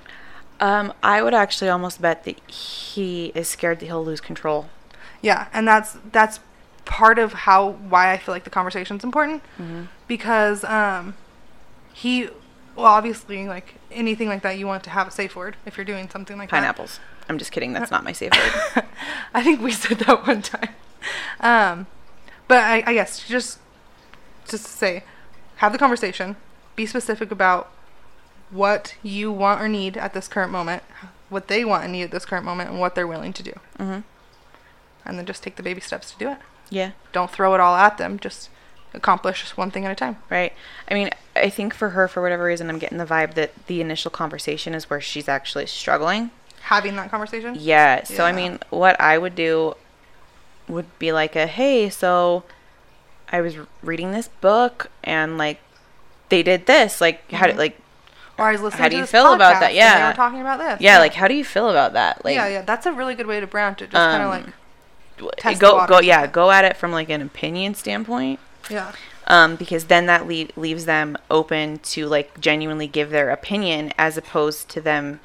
Um, 0.60 0.94
I 1.02 1.24
would 1.24 1.34
actually 1.34 1.70
almost 1.70 2.02
bet 2.02 2.24
that 2.26 2.40
he 2.50 3.32
is 3.34 3.50
scared 3.50 3.80
that 3.80 3.88
he'll 3.88 4.06
lose 4.06 4.22
control. 4.22 4.70
Yeah, 5.22 5.48
and 5.52 5.68
that's 5.68 5.98
that's 6.12 6.40
part 6.86 7.18
of 7.20 7.34
how 7.34 7.72
why 7.72 8.12
I 8.12 8.18
feel 8.18 8.34
like 8.36 8.44
the 8.44 8.50
conversation's 8.50 9.04
important 9.04 9.42
Mm-hmm. 9.60 9.84
because 10.08 10.64
um 10.66 11.16
he 11.94 12.30
well 12.76 12.86
obviously 12.86 13.48
like 13.48 13.76
anything 13.92 14.28
like 14.30 14.42
that 14.44 14.58
you 14.58 14.66
want 14.68 14.84
to 14.84 14.90
have 14.90 15.08
a 15.08 15.12
safe 15.12 15.36
word 15.36 15.56
if 15.66 15.78
you're 15.78 15.86
doing 15.86 16.10
something 16.10 16.38
like 16.38 16.50
Pineapples. 16.50 17.00
I'm 17.30 17.38
just 17.38 17.52
kidding. 17.52 17.74
That's 17.74 17.92
not 17.92 18.04
my 18.04 18.12
safe 18.12 18.32
word. 18.76 18.86
I 19.34 19.44
think 19.44 19.62
we 19.62 19.72
said 19.72 20.00
that 20.00 20.26
one 20.28 20.42
time. 20.42 20.70
Um 21.40 21.88
but 22.48 22.60
I, 22.64 22.84
I 22.86 22.94
guess 22.94 23.26
just 23.28 23.60
just 24.48 24.66
to 24.66 24.72
say 24.72 25.04
have 25.58 25.72
the 25.72 25.78
conversation, 25.78 26.36
be 26.76 26.86
specific 26.86 27.32
about 27.32 27.72
what 28.50 28.96
you 29.04 29.32
want 29.32 29.62
or 29.62 29.68
need 29.70 29.96
at 29.96 30.14
this 30.14 30.28
current 30.28 30.52
moment, 30.52 30.84
what 31.30 31.48
they 31.48 31.64
want 31.64 31.84
and 31.84 31.94
need 31.94 32.04
at 32.04 32.12
this 32.12 32.26
current 32.26 32.44
moment 32.46 32.70
and 32.70 32.80
what 32.80 32.96
they're 32.96 33.08
willing 33.08 33.32
to 33.34 33.44
do. 33.44 33.54
hmm 33.78 34.00
And 35.06 35.18
then 35.18 35.26
just 35.26 35.44
take 35.44 35.56
the 35.56 35.64
baby 35.64 35.80
steps 35.82 36.12
to 36.12 36.18
do 36.18 36.30
it. 36.32 36.38
Yeah. 36.70 36.92
don't 37.12 37.30
throw 37.30 37.54
it 37.54 37.60
all 37.60 37.76
at 37.76 37.98
them. 37.98 38.18
Just 38.18 38.50
accomplish 38.94 39.42
just 39.42 39.58
one 39.58 39.72
thing 39.72 39.86
at 39.86 39.92
a 39.92 39.96
time. 39.96 40.18
Right. 40.30 40.54
I 40.90 40.94
mean, 40.94 41.10
I 41.36 41.50
think 41.50 41.74
for 41.74 41.90
her, 41.90 42.08
for 42.08 42.22
whatever 42.22 42.44
reason, 42.44 42.70
I'm 42.70 42.80
getting 42.80 42.98
the 42.98 43.06
vibe 43.06 43.36
that 43.36 43.52
the 43.68 43.80
initial 43.82 44.12
conversation 44.12 44.74
is 44.74 44.90
where 44.90 45.00
she's 45.02 45.30
actually 45.30 45.66
struggling. 45.68 46.32
Having 46.64 46.96
that 46.98 47.10
conversation. 47.10 47.56
Yeah. 47.58 48.04
So, 48.04 48.26
I 48.26 48.32
mean, 48.32 48.60
what 48.70 49.00
I 49.00 49.18
would 49.18 49.36
do 49.36 49.76
would 50.68 50.86
be 51.00 51.12
like 51.12 51.36
a, 51.36 51.48
hey, 51.48 51.90
so 51.90 52.44
I 53.32 53.42
was 53.42 53.56
reading 53.82 54.12
this 54.12 54.28
book 54.28 54.90
and 55.04 55.38
like 55.38 55.60
they 56.30 56.44
did 56.44 56.66
this. 56.66 57.02
Like, 57.02 57.30
how 57.32 57.46
Mhm. 57.46 57.50
did, 57.52 57.58
like, 57.58 57.78
Or 58.38 58.46
I 58.46 58.52
was 58.54 58.62
listening 58.62 58.82
How 58.84 58.90
do 58.90 58.98
you 58.98 59.06
feel 59.06 59.34
about 59.34 59.60
that? 59.60 59.74
Yeah. 59.74 60.00
they 60.00 60.08
were 60.08 60.14
talking 60.14 60.42
about 60.42 60.60
this. 60.60 60.82
yeah, 60.82 61.00
like, 61.00 61.14
how 61.14 61.28
do 61.28 61.34
you 61.34 61.44
feel 61.46 61.70
about 61.70 61.94
that? 61.94 62.24
Like, 62.26 62.36
yeah, 62.36 62.48
yeah. 62.48 62.62
That's 62.62 62.86
a 62.86 62.92
really 62.92 63.16
good 63.16 63.28
way 63.28 63.40
to 63.40 63.48
branch 63.48 63.82
it. 63.82 63.92
Just 63.92 63.94
kind 63.96 64.24
of 64.24 64.30
Um, 64.34 64.52
like 65.46 65.60
go, 65.60 65.86
go, 65.88 66.00
yeah, 66.00 66.26
go 66.28 66.50
at 66.52 66.66
it 66.66 66.78
from 66.78 66.92
like 66.92 67.10
an 67.10 67.22
opinion 67.22 67.76
standpoint. 67.76 68.40
Yeah, 68.72 68.94
um, 69.28 69.56
because 69.56 69.86
then 69.86 70.06
that 70.08 70.28
le- 70.28 70.48
leaves 70.56 70.86
them 70.86 71.18
open 71.30 71.80
to 71.80 72.08
like 72.08 72.40
genuinely 72.40 72.88
give 72.88 73.10
their 73.12 73.30
opinion 73.30 73.94
as 73.98 74.18
opposed 74.18 74.70
to 74.70 74.82
them 74.82 75.20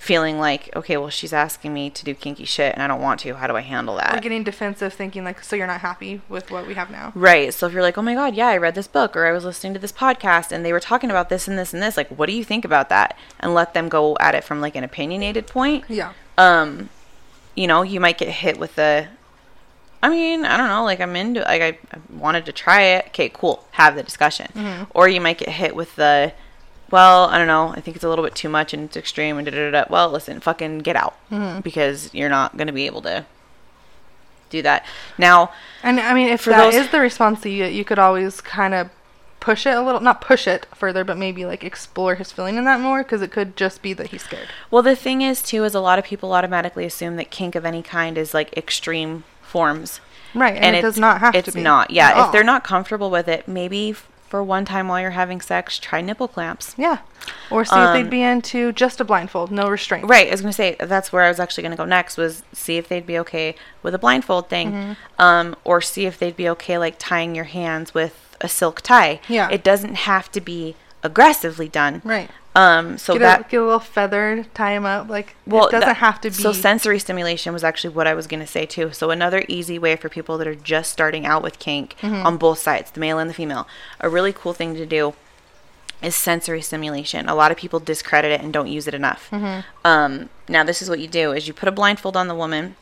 feeling 0.00 0.38
like, 0.38 0.74
okay, 0.74 0.96
well, 0.96 1.10
she's 1.10 1.34
asking 1.34 1.74
me 1.74 1.90
to 1.90 2.06
do 2.06 2.14
kinky 2.14 2.46
shit 2.46 2.72
and 2.72 2.82
I 2.82 2.86
don't 2.86 3.02
want 3.02 3.20
to. 3.20 3.34
How 3.34 3.46
do 3.46 3.54
I 3.54 3.60
handle 3.60 3.96
that? 3.96 4.16
Or 4.16 4.20
getting 4.20 4.42
defensive, 4.42 4.94
thinking 4.94 5.24
like, 5.24 5.44
so 5.44 5.56
you're 5.56 5.66
not 5.66 5.82
happy 5.82 6.22
with 6.26 6.50
what 6.50 6.66
we 6.66 6.72
have 6.72 6.90
now. 6.90 7.12
Right. 7.14 7.52
So 7.52 7.66
if 7.66 7.74
you're 7.74 7.82
like, 7.82 7.98
oh 7.98 8.02
my 8.02 8.14
God, 8.14 8.34
yeah, 8.34 8.46
I 8.46 8.56
read 8.56 8.74
this 8.74 8.88
book 8.88 9.14
or 9.14 9.26
I 9.26 9.32
was 9.32 9.44
listening 9.44 9.74
to 9.74 9.78
this 9.78 9.92
podcast 9.92 10.52
and 10.52 10.64
they 10.64 10.72
were 10.72 10.80
talking 10.80 11.10
about 11.10 11.28
this 11.28 11.46
and 11.46 11.58
this 11.58 11.74
and 11.74 11.82
this, 11.82 11.98
like, 11.98 12.08
what 12.08 12.30
do 12.30 12.32
you 12.32 12.44
think 12.44 12.64
about 12.64 12.88
that? 12.88 13.14
And 13.40 13.52
let 13.52 13.74
them 13.74 13.90
go 13.90 14.16
at 14.20 14.34
it 14.34 14.42
from 14.42 14.62
like 14.62 14.74
an 14.74 14.84
opinionated 14.84 15.46
point. 15.46 15.84
Yeah. 15.86 16.14
Um, 16.38 16.88
you 17.54 17.66
know, 17.66 17.82
you 17.82 18.00
might 18.00 18.16
get 18.16 18.28
hit 18.28 18.58
with 18.58 18.76
the, 18.76 19.06
I 20.02 20.08
mean, 20.08 20.44
I 20.44 20.56
don't 20.56 20.68
know, 20.68 20.84
like 20.84 21.00
I'm 21.00 21.14
into, 21.14 21.40
like 21.40 21.60
I, 21.62 21.78
I 21.92 21.98
wanted 22.16 22.46
to 22.46 22.52
try 22.52 22.82
it. 22.82 23.06
Okay, 23.08 23.28
cool. 23.28 23.66
Have 23.72 23.96
the 23.96 24.02
discussion. 24.02 24.48
Mm-hmm. 24.54 24.84
Or 24.94 25.08
you 25.08 25.20
might 25.20 25.38
get 25.38 25.50
hit 25.50 25.76
with 25.76 25.94
the, 25.96 26.32
well, 26.90 27.24
I 27.26 27.36
don't 27.38 27.46
know. 27.46 27.68
I 27.68 27.80
think 27.80 27.96
it's 27.96 28.04
a 28.04 28.08
little 28.08 28.24
bit 28.24 28.34
too 28.34 28.48
much 28.48 28.72
and 28.72 28.84
it's 28.84 28.96
extreme 28.96 29.36
and 29.36 29.46
da 29.46 29.50
da 29.52 29.70
da. 29.70 29.84
Well, 29.90 30.08
listen, 30.10 30.40
fucking 30.40 30.78
get 30.78 30.96
out 30.96 31.16
mm-hmm. 31.30 31.60
because 31.60 32.12
you're 32.14 32.30
not 32.30 32.56
going 32.56 32.66
to 32.66 32.72
be 32.72 32.86
able 32.86 33.02
to 33.02 33.26
do 34.48 34.62
that. 34.62 34.84
Now, 35.18 35.52
And 35.82 36.00
I 36.00 36.14
mean, 36.14 36.28
if 36.28 36.40
For 36.42 36.50
that 36.50 36.72
is 36.74 36.84
those- 36.84 36.90
the 36.90 37.00
response 37.00 37.40
that 37.42 37.50
you 37.50 37.66
you 37.66 37.84
could 37.84 37.98
always 37.98 38.40
kind 38.40 38.74
of 38.74 38.90
push 39.38 39.64
it 39.66 39.74
a 39.76 39.80
little, 39.82 40.00
not 40.00 40.20
push 40.20 40.46
it 40.46 40.66
further, 40.74 41.04
but 41.04 41.16
maybe 41.16 41.46
like 41.46 41.62
explore 41.64 42.16
his 42.16 42.32
feeling 42.32 42.56
in 42.56 42.64
that 42.64 42.80
more 42.80 43.02
because 43.02 43.22
it 43.22 43.30
could 43.30 43.56
just 43.56 43.80
be 43.80 43.92
that 43.94 44.08
he's 44.08 44.22
scared. 44.22 44.48
well, 44.70 44.82
the 44.82 44.96
thing 44.96 45.22
is 45.22 45.40
too 45.42 45.64
is 45.64 45.74
a 45.74 45.80
lot 45.80 45.98
of 45.98 46.04
people 46.04 46.32
automatically 46.32 46.84
assume 46.84 47.16
that 47.16 47.30
kink 47.30 47.54
of 47.54 47.64
any 47.64 47.82
kind 47.82 48.18
is 48.18 48.34
like 48.34 48.54
extreme 48.56 49.24
forms. 49.50 50.00
Right. 50.34 50.56
And, 50.56 50.76
it 50.76 50.82
does 50.82 50.98
not 50.98 51.20
have 51.20 51.32
to 51.34 51.42
be. 51.42 51.48
It's 51.48 51.54
not. 51.56 51.90
Yeah, 51.90 52.26
if 52.26 52.32
they're 52.32 52.44
not 52.44 52.62
comfortable 52.64 53.10
with 53.10 53.26
it, 53.28 53.48
maybe 53.48 53.92
for 53.92 54.44
one 54.44 54.64
time 54.64 54.86
while 54.86 55.00
you're 55.00 55.10
having 55.10 55.40
sex, 55.40 55.76
try 55.76 56.00
nipple 56.00 56.28
clamps. 56.28 56.74
Yeah. 56.78 56.98
Or 57.50 57.64
see 57.64 57.74
if 57.74 57.78
Um, 57.88 57.92
they'd 57.94 58.08
be 58.10 58.22
into 58.22 58.70
just 58.72 59.00
a 59.00 59.04
blindfold, 59.04 59.50
no 59.50 59.68
restraint. 59.68 60.06
Right, 60.08 60.28
I 60.28 60.30
was 60.30 60.40
gonna 60.40 60.52
say 60.52 60.76
that's 60.78 61.12
where 61.12 61.24
I 61.24 61.28
was 61.28 61.40
actually 61.40 61.64
gonna 61.64 61.74
go 61.76 61.84
next 61.84 62.16
was 62.16 62.44
see 62.52 62.76
if 62.76 62.86
they'd 62.88 63.04
be 63.06 63.18
okay 63.18 63.56
with 63.82 63.92
a 63.92 63.98
blindfold 63.98 64.48
thing, 64.48 64.70
Mm-hmm. 64.72 64.92
um, 65.22 65.56
or 65.64 65.80
see 65.80 66.06
if 66.06 66.16
they'd 66.16 66.36
be 66.36 66.48
okay 66.50 66.78
like 66.78 66.94
tying 66.98 67.34
your 67.34 67.46
hands 67.46 67.92
with 67.92 68.36
a 68.40 68.48
silk 68.48 68.80
tie. 68.82 69.20
Yeah. 69.28 69.48
it 69.50 69.64
doesn't 69.64 69.96
have 69.96 70.30
to 70.32 70.40
be 70.40 70.76
aggressively 71.02 71.68
done. 71.68 72.00
Right. 72.04 72.30
Um, 72.54 72.98
so 72.98 73.12
get, 73.12 73.20
that 73.20 73.40
a, 73.40 73.48
get 73.48 73.60
a 73.60 73.64
little 73.64 73.78
feather, 73.78 74.44
tie 74.54 74.72
him 74.72 74.84
up. 74.84 75.08
Like, 75.08 75.36
well, 75.46 75.66
it 75.68 75.70
doesn't 75.70 75.88
that- 75.88 75.96
have 75.98 76.20
to 76.22 76.30
be. 76.30 76.34
So 76.34 76.52
sensory 76.52 76.98
stimulation 76.98 77.52
was 77.52 77.62
actually 77.62 77.94
what 77.94 78.06
I 78.08 78.14
was 78.14 78.26
gonna 78.26 78.46
say 78.46 78.66
too. 78.66 78.92
So 78.92 79.10
another 79.10 79.44
easy 79.46 79.78
way 79.78 79.94
for 79.96 80.08
people 80.08 80.36
that 80.38 80.48
are 80.48 80.54
just 80.56 80.90
starting 80.90 81.24
out 81.26 81.42
with 81.42 81.58
kink 81.60 81.94
Mm-hmm. 82.02 82.26
on 82.26 82.36
both 82.38 82.58
sides, 82.58 82.90
the 82.90 82.98
male 83.00 83.18
and 83.18 83.30
the 83.30 83.34
female, 83.34 83.68
a 84.00 84.08
really 84.08 84.32
cool 84.32 84.52
thing 84.52 84.74
to 84.74 84.84
do 84.86 85.14
is 86.02 86.16
sensory 86.16 86.62
stimulation. 86.62 87.28
A 87.28 87.34
lot 87.34 87.50
of 87.52 87.56
people 87.58 87.78
discredit 87.78 88.32
it 88.32 88.40
and 88.40 88.52
don't 88.52 88.68
use 88.68 88.88
it 88.88 88.94
enough. 88.94 89.28
Mm-hmm. 89.30 89.60
Um, 89.84 90.28
now 90.48 90.64
this 90.64 90.82
is 90.82 90.88
what 90.90 90.98
you 90.98 91.06
do: 91.08 91.30
is 91.32 91.46
you 91.46 91.52
put 91.54 91.68
a 91.68 91.72
blindfold 91.72 92.16
on 92.16 92.26
the 92.26 92.34
woman, 92.34 92.74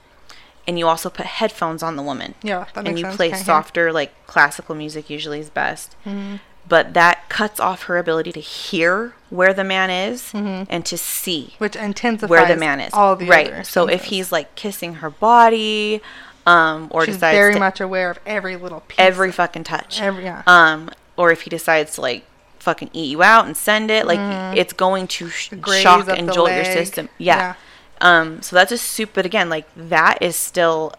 and 0.67 0.79
you 0.79 0.87
also 0.87 1.11
put 1.11 1.27
headphones 1.27 1.83
on 1.83 1.97
the 1.97 2.03
woman. 2.03 2.35
Yeah, 2.43 2.67
that 2.75 2.87
and 2.87 2.99
you 2.99 3.05
sense. 3.05 3.17
play 3.17 3.33
softer, 3.35 3.93
like 3.93 4.13
classical 4.27 4.75
music. 4.75 5.11
Usually 5.11 5.41
is 5.41 5.51
best. 5.51 5.95
Mm-hmm. 6.07 6.37
But 6.69 6.93
that 6.95 7.29
cuts 7.29 7.59
off 7.61 7.85
her 7.85 7.97
ability 7.97 8.33
to 8.33 8.41
hear 8.41 9.15
where 9.31 9.55
the 9.55 9.65
man 9.65 9.91
is 9.91 10.31
and 10.35 10.85
to 10.87 10.99
see 10.99 11.55
which 11.59 11.75
intensifies 11.77 12.29
where 12.29 12.47
the 12.47 12.57
man 12.57 12.81
is. 12.81 12.93
all 12.93 13.17
the 13.17 13.27
right. 13.27 13.67
So 13.67 13.89
if 13.89 14.05
he's 14.05 14.31
like 14.33 14.55
kissing 14.55 14.95
her 14.95 15.09
body, 15.11 16.03
um, 16.47 16.89
or 16.91 17.05
she's 17.05 17.15
decides 17.17 17.37
very 17.37 17.59
much 17.59 17.81
aware 17.81 18.11
of 18.11 18.19
every 18.27 18.57
little 18.57 18.81
piece. 18.81 18.99
every 18.99 19.33
fucking 19.33 19.65
touch, 19.65 20.01
Every- 20.01 20.25
yeah. 20.25 20.43
um, 20.47 20.91
or 21.17 21.31
if 21.31 21.43
he 21.43 21.51
decides 21.51 21.95
to 21.95 22.01
like 22.03 22.25
fucking 22.59 22.91
eat 22.93 23.11
you 23.11 23.23
out 23.23 23.47
and 23.47 23.57
send 23.57 23.91
it, 23.91 24.07
like 24.07 24.19
it's 24.59 24.73
going 24.73 25.07
to 25.09 25.29
sh- 25.31 25.51
Mm-hmm. 25.51 25.83
Shock 25.83 26.09
and 26.09 26.33
jolt 26.33 26.51
your 26.51 26.63
leg. 26.65 26.67
system. 26.73 27.09
Yeah. 27.19 27.55
Um, 28.01 28.43
so 28.43 28.57
that's 28.57 28.73
a 28.73 28.79
soup, 28.79 29.11
but 29.15 29.25
again, 29.27 29.49
like 29.49 29.67
that 29.77 30.19
is 30.21 30.37
still 30.37 30.93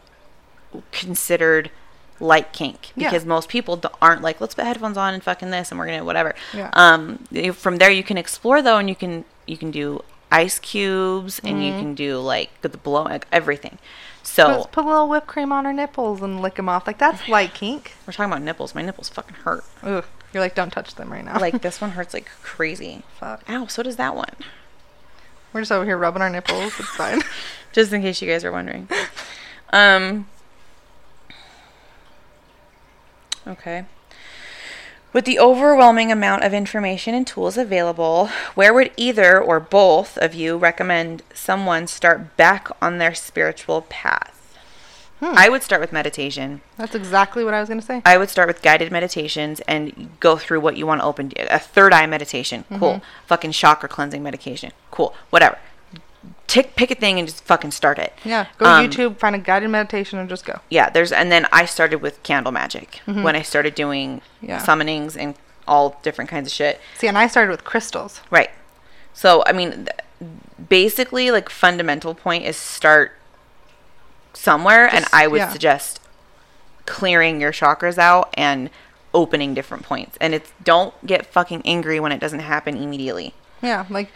considered 0.92 1.72
light 2.20 2.52
kink 2.54 2.92
Yeah. 2.96 3.10
because 3.10 3.26
most 3.26 3.50
people 3.50 3.82
aren't 4.02 4.22
like 4.22 4.40
let's 4.42 4.54
put 4.56 4.66
headphones 4.66 4.98
on 4.98 5.14
and 5.14 5.24
fucking 5.24 5.50
this 5.52 5.72
and 5.72 5.80
we're 5.80 5.86
gonna 5.88 6.04
whatever. 6.04 6.36
Yeah. 6.54 6.70
Um, 6.74 7.20
from 7.54 7.78
there 7.78 7.92
you 7.92 8.04
can 8.04 8.18
explore 8.18 8.62
though, 8.62 8.78
and 8.78 8.90
you 8.90 8.96
can 8.96 9.26
you 9.46 9.58
can 9.58 9.72
do 9.72 10.04
ice 10.32 10.60
cubes 10.60 11.40
and 11.40 11.54
Mm-hmm. 11.58 11.62
you 11.62 11.72
can 11.74 11.96
do 11.96 12.20
like 12.20 12.62
the 12.62 12.70
blow 12.70 13.04
like 13.04 13.26
everything. 13.32 13.78
So 14.22 14.64
Put, 14.64 14.72
put 14.74 14.86
a 14.86 14.88
little 14.90 15.08
whipped 15.10 15.28
cream 15.28 15.52
on 15.52 15.66
her 15.66 15.74
nipples 15.74 16.22
and 16.22 16.42
lick 16.42 16.56
them 16.56 16.70
off. 16.70 16.86
Like 16.86 16.98
that's 17.00 17.28
light 17.28 17.54
kink. 17.54 17.94
we're 18.06 18.14
talking 18.14 18.32
about 18.32 18.44
nipples. 18.44 18.76
My 18.76 18.82
nipples 18.84 19.10
fucking 19.10 19.36
hurt. 19.38 19.64
Ugh. 19.82 20.06
You're 20.34 20.44
like, 20.44 20.54
don't 20.54 20.70
touch 20.72 20.94
them 20.94 21.12
right 21.12 21.26
now. 21.26 21.40
Like 21.40 21.62
this 21.62 21.82
one 21.82 21.92
hurts 21.92 22.14
like 22.14 22.30
crazy. 22.44 23.02
fuck. 23.20 23.42
Ow, 23.50 23.66
so 23.66 23.82
does 23.82 23.96
that 23.96 24.16
one. 24.16 24.34
We're 25.52 25.62
just 25.62 25.72
over 25.72 25.84
here 25.86 25.98
rubbing 25.98 26.22
our 26.22 26.30
nipples. 26.30 26.74
It's 26.80 26.90
fine. 26.90 27.22
Just 27.74 27.92
in 27.94 28.02
case 28.04 28.22
you 28.22 28.28
guys 28.28 28.44
are 28.46 28.52
wondering. 28.52 28.88
Um 29.72 30.28
Okay. 33.48 33.86
With 35.12 35.26
the 35.26 35.40
overwhelming 35.40 36.12
amount 36.12 36.44
of 36.44 36.54
information 36.54 37.16
and 37.16 37.26
tools 37.26 37.58
available, 37.58 38.28
where 38.54 38.74
would 38.74 38.92
either 38.96 39.42
or 39.42 39.60
both 39.60 40.18
of 40.20 40.36
you 40.36 40.56
recommend 40.56 41.24
someone 41.34 41.88
start 41.88 42.38
back 42.38 42.70
on 42.80 43.00
their 43.00 43.16
spiritual 43.16 43.82
path? 43.82 44.36
Hmm. 45.20 45.34
I 45.36 45.50
would 45.50 45.64
start 45.64 45.82
with 45.82 45.92
meditation. 45.92 46.62
That's 46.78 46.96
exactly 46.96 47.44
what 47.44 47.54
I 47.54 47.60
was 47.60 47.68
gonna 47.68 47.82
say. 47.82 48.02
I 48.06 48.18
would 48.18 48.30
start 48.30 48.48
with 48.48 48.62
guided 48.62 48.92
meditations 48.92 49.60
and 49.62 50.12
go 50.20 50.38
through 50.38 50.62
what 50.62 50.78
you 50.78 50.86
want 50.88 51.02
to 51.02 51.06
open. 51.06 51.34
A 51.38 51.60
third 51.60 51.92
eye 51.92 52.06
meditation, 52.06 52.64
cool. 52.70 52.94
Mm-hmm. 52.94 53.06
Fucking 53.26 53.52
chakra 53.52 53.90
cleansing 53.90 54.24
medication, 54.24 54.72
cool. 54.92 55.14
Whatever. 55.30 55.58
Tick, 56.50 56.76
pick 56.76 56.90
a 56.90 56.96
thing 56.96 57.20
and 57.20 57.28
just 57.28 57.44
fucking 57.44 57.70
start 57.72 58.00
it. 58.00 58.12
Yeah. 58.26 58.48
Go 58.58 58.66
Um, 58.66 58.86
YouTube, 58.90 59.18
find 59.20 59.36
a 59.36 59.40
guided 59.40 59.70
meditation, 59.70 60.18
and 60.18 60.28
just 60.28 60.46
go. 60.46 60.60
Yeah, 60.70 60.90
there's 60.90 61.12
and 61.12 61.32
then 61.32 61.48
I 61.52 61.66
started 61.66 62.02
with 62.02 62.22
candle 62.24 62.52
magic 62.52 63.02
when 63.06 63.36
I 63.36 63.44
started 63.44 63.76
doing 63.76 64.22
Yeah. 64.42 64.60
summonings 64.60 65.16
and 65.16 65.36
all 65.68 66.00
different 66.02 66.30
kinds 66.32 66.48
of 66.48 66.54
shit. 66.54 66.82
See, 66.98 67.08
and 67.08 67.18
I 67.20 67.28
started 67.28 67.52
with 67.52 67.64
crystals. 67.64 68.22
Right. 68.32 68.50
So 69.14 69.44
I 69.46 69.52
mean, 69.52 69.86
th- 69.86 70.30
basically, 70.70 71.30
like 71.30 71.50
fundamental 71.50 72.16
point 72.16 72.46
is 72.46 72.58
start 72.58 73.12
somewhere, 74.34 74.88
and 74.94 75.06
I 75.14 75.28
would 75.28 75.38
yeah. 75.38 75.52
suggest 75.52 76.00
clearing 76.88 77.40
your 77.40 77.52
chakras 77.52 78.00
out 78.00 78.34
and 78.34 78.72
opening 79.14 79.54
different 79.54 79.84
points. 79.84 80.18
And 80.20 80.34
it's 80.34 80.52
don't 80.64 80.94
get 81.06 81.28
fucking 81.28 81.62
angry 81.66 82.00
when 82.00 82.12
it 82.12 82.20
doesn't 82.20 82.40
happen 82.40 82.76
immediately. 82.76 83.36
Yeah, 83.62 83.86
like 83.90 84.10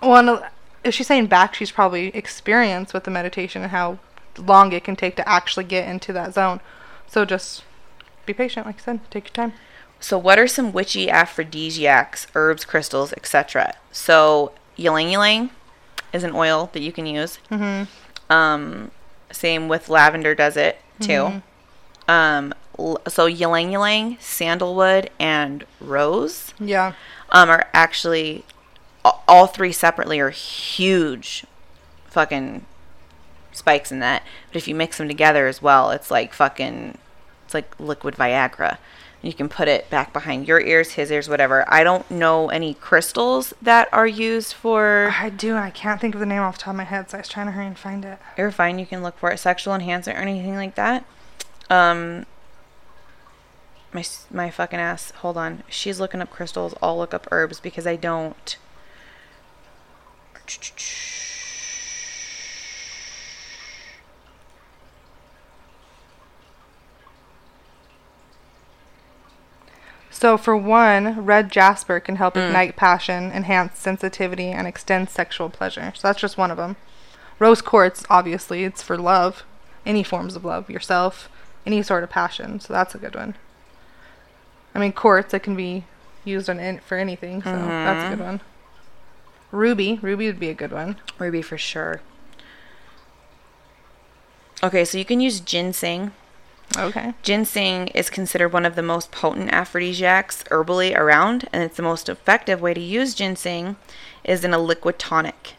one. 0.00 0.40
If 0.84 0.94
she's 0.94 1.06
saying 1.06 1.26
back, 1.26 1.54
she's 1.54 1.70
probably 1.70 2.08
experienced 2.08 2.92
with 2.94 3.04
the 3.04 3.10
meditation 3.10 3.62
and 3.62 3.70
how 3.70 3.98
long 4.38 4.72
it 4.72 4.84
can 4.84 4.96
take 4.96 5.16
to 5.16 5.28
actually 5.28 5.64
get 5.64 5.88
into 5.88 6.12
that 6.12 6.34
zone. 6.34 6.60
So 7.06 7.24
just 7.24 7.64
be 8.26 8.34
patient, 8.34 8.66
like 8.66 8.76
I 8.80 8.82
said. 8.82 9.10
Take 9.10 9.28
your 9.28 9.34
time. 9.34 9.52
So, 10.00 10.18
what 10.18 10.38
are 10.38 10.46
some 10.46 10.72
witchy 10.72 11.08
aphrodisiacs, 11.08 12.26
herbs, 12.34 12.64
crystals, 12.66 13.12
etc.? 13.14 13.74
So, 13.90 14.52
ylang 14.76 15.10
ylang 15.10 15.50
is 16.12 16.24
an 16.24 16.32
oil 16.34 16.68
that 16.74 16.82
you 16.82 16.92
can 16.92 17.06
use. 17.06 17.38
Mm-hmm. 17.50 18.32
Um, 18.32 18.90
same 19.30 19.68
with 19.68 19.88
lavender 19.88 20.34
does 20.34 20.56
it 20.56 20.78
too. 21.00 21.42
Um, 22.08 22.52
so 23.08 23.26
ylang 23.28 23.72
ylang, 23.72 24.16
sandalwood, 24.20 25.10
and 25.18 25.64
rose 25.80 26.52
Yeah. 26.58 26.92
um, 27.30 27.48
are 27.48 27.66
actually 27.72 28.44
all 29.04 29.46
three 29.46 29.72
separately 29.72 30.20
are 30.20 30.30
huge, 30.30 31.44
fucking 32.06 32.64
spikes 33.52 33.92
in 33.92 33.98
that. 34.00 34.22
But 34.48 34.56
if 34.56 34.68
you 34.68 34.74
mix 34.74 34.98
them 34.98 35.08
together 35.08 35.46
as 35.46 35.60
well, 35.60 35.90
it's 35.90 36.10
like 36.10 36.32
fucking, 36.32 36.98
it's 37.44 37.54
like 37.54 37.78
liquid 37.78 38.16
Viagra. 38.16 38.78
You 39.22 39.32
can 39.32 39.48
put 39.48 39.68
it 39.68 39.88
back 39.88 40.12
behind 40.12 40.46
your 40.46 40.60
ears, 40.60 40.92
his 40.92 41.10
ears, 41.10 41.30
whatever. 41.30 41.64
I 41.66 41.82
don't 41.82 42.10
know 42.10 42.50
any 42.50 42.74
crystals 42.74 43.54
that 43.62 43.88
are 43.90 44.06
used 44.06 44.52
for. 44.52 45.14
I 45.18 45.30
do, 45.30 45.50
and 45.50 45.64
I 45.64 45.70
can't 45.70 45.98
think 45.98 46.14
of 46.14 46.20
the 46.20 46.26
name 46.26 46.42
off 46.42 46.58
the 46.58 46.64
top 46.64 46.72
of 46.72 46.76
my 46.76 46.84
head, 46.84 47.08
so 47.08 47.16
I 47.16 47.20
was 47.22 47.28
trying 47.28 47.46
to 47.46 47.52
hurry 47.52 47.66
and 47.66 47.78
find 47.78 48.04
it. 48.04 48.18
You're 48.36 48.50
fine. 48.50 48.78
You 48.78 48.84
can 48.84 49.02
look 49.02 49.18
for 49.18 49.30
it. 49.30 49.38
Sexual 49.38 49.74
enhancement 49.74 50.18
or 50.18 50.22
anything 50.22 50.56
like 50.56 50.74
that. 50.74 51.06
Um. 51.70 52.26
My 53.94 54.04
my 54.30 54.50
fucking 54.50 54.78
ass. 54.78 55.12
Hold 55.12 55.36
on. 55.36 55.62
She's 55.68 56.00
looking 56.00 56.20
up 56.20 56.28
crystals. 56.28 56.74
I'll 56.82 56.98
look 56.98 57.14
up 57.14 57.26
herbs 57.30 57.60
because 57.60 57.86
I 57.86 57.96
don't. 57.96 58.56
So, 70.10 70.36
for 70.38 70.56
one, 70.56 71.24
red 71.24 71.50
jasper 71.50 71.98
can 72.00 72.14
Mm. 72.14 72.18
help 72.18 72.36
ignite 72.36 72.76
passion, 72.76 73.32
enhance 73.32 73.78
sensitivity, 73.78 74.50
and 74.50 74.66
extend 74.66 75.10
sexual 75.10 75.50
pleasure. 75.50 75.92
So, 75.96 76.08
that's 76.08 76.20
just 76.20 76.38
one 76.38 76.50
of 76.50 76.56
them. 76.56 76.76
Rose 77.38 77.60
quartz, 77.60 78.04
obviously, 78.08 78.64
it's 78.64 78.82
for 78.82 78.96
love, 78.96 79.42
any 79.84 80.02
forms 80.04 80.36
of 80.36 80.44
love, 80.44 80.70
yourself, 80.70 81.28
any 81.66 81.82
sort 81.82 82.04
of 82.04 82.10
passion. 82.10 82.60
So, 82.60 82.72
that's 82.72 82.94
a 82.94 82.98
good 82.98 83.14
one. 83.16 83.34
I 84.74 84.78
mean, 84.78 84.92
quartz, 84.92 85.34
it 85.34 85.40
can 85.42 85.56
be 85.56 85.84
used 86.24 86.48
on 86.48 86.60
in, 86.60 86.78
for 86.78 86.96
anything, 86.96 87.42
so 87.42 87.50
that's 87.82 88.04
a 88.04 88.08
good 88.08 88.18
Mm-hmm. 88.18 88.26
one. 88.26 88.40
Ruby. 89.54 89.98
Ruby 90.02 90.26
would 90.26 90.40
be 90.40 90.50
a 90.50 90.54
good 90.54 90.72
one. 90.72 90.96
Ruby 91.18 91.40
for 91.40 91.56
sure. 91.56 92.00
Okay, 94.62 94.84
so 94.84 94.98
you 94.98 95.04
can 95.04 95.20
use 95.20 95.40
ginseng. 95.40 96.12
Okay. 96.76 97.14
Ginseng 97.22 97.88
is 97.88 98.10
considered 98.10 98.52
one 98.52 98.66
of 98.66 98.74
the 98.74 98.82
most 98.82 99.12
potent 99.12 99.52
aphrodisiacs 99.52 100.42
herbally 100.44 100.96
around, 100.96 101.48
and 101.52 101.62
it's 101.62 101.76
the 101.76 101.82
most 101.82 102.08
effective 102.08 102.60
way 102.60 102.74
to 102.74 102.80
use 102.80 103.14
ginseng 103.14 103.76
is 104.24 104.44
in 104.44 104.54
a 104.54 104.58
liquid 104.58 104.98
tonic. 104.98 105.54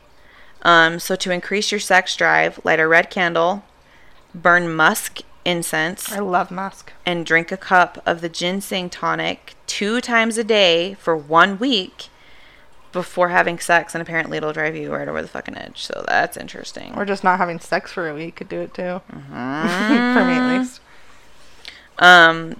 Um, 0.63 0.99
so 0.99 1.15
to 1.15 1.31
increase 1.31 1.71
your 1.71 1.79
sex 1.79 2.15
drive, 2.15 2.59
light 2.63 2.79
a 2.79 2.87
red 2.87 3.09
candle, 3.09 3.63
burn 4.33 4.73
musk 4.73 5.21
incense, 5.45 6.11
I 6.11 6.19
love 6.19 6.49
musk. 6.49 6.91
and 7.05 7.25
drink 7.25 7.51
a 7.51 7.57
cup 7.57 8.01
of 8.05 8.21
the 8.21 8.29
ginseng 8.29 8.89
tonic 8.89 9.53
two 9.67 10.01
times 10.01 10.39
a 10.39 10.43
day 10.43 10.95
for 10.95 11.15
one 11.15 11.59
week 11.59 12.09
before 12.95 13.27
having 13.27 13.59
sex, 13.59 13.93
and 13.93 14.01
apparently 14.01 14.37
it'll 14.37 14.53
drive 14.53 14.73
you 14.73 14.91
right 14.93 15.07
over 15.07 15.21
the 15.21 15.27
fucking 15.27 15.57
edge. 15.57 15.83
So 15.83 16.05
that's 16.07 16.37
interesting. 16.37 16.93
Or 16.95 17.03
just 17.03 17.25
not 17.25 17.37
having 17.37 17.59
sex 17.59 17.91
for 17.91 18.07
a 18.07 18.15
week 18.15 18.37
could 18.37 18.47
do 18.47 18.61
it 18.61 18.73
too. 18.73 19.01
for 19.09 20.25
me 20.25 20.33
at 20.33 20.57
least. 20.57 20.79
Um, 21.99 22.55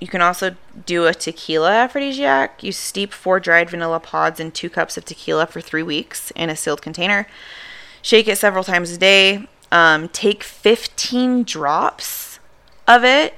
you 0.00 0.08
can 0.08 0.22
also 0.22 0.56
do 0.86 1.06
a 1.06 1.12
tequila 1.12 1.70
aphrodisiac. 1.70 2.62
You 2.64 2.72
steep 2.72 3.12
four 3.12 3.38
dried 3.38 3.68
vanilla 3.68 4.00
pods 4.00 4.40
in 4.40 4.50
two 4.50 4.70
cups 4.70 4.96
of 4.96 5.04
tequila 5.04 5.46
for 5.46 5.60
three 5.60 5.82
weeks 5.82 6.30
in 6.32 6.48
a 6.48 6.56
sealed 6.56 6.80
container. 6.80 7.26
Shake 8.00 8.26
it 8.26 8.38
several 8.38 8.64
times 8.64 8.90
a 8.90 8.98
day. 8.98 9.46
Um, 9.70 10.08
take 10.08 10.42
15 10.42 11.44
drops 11.44 12.40
of 12.88 13.04
it 13.04 13.34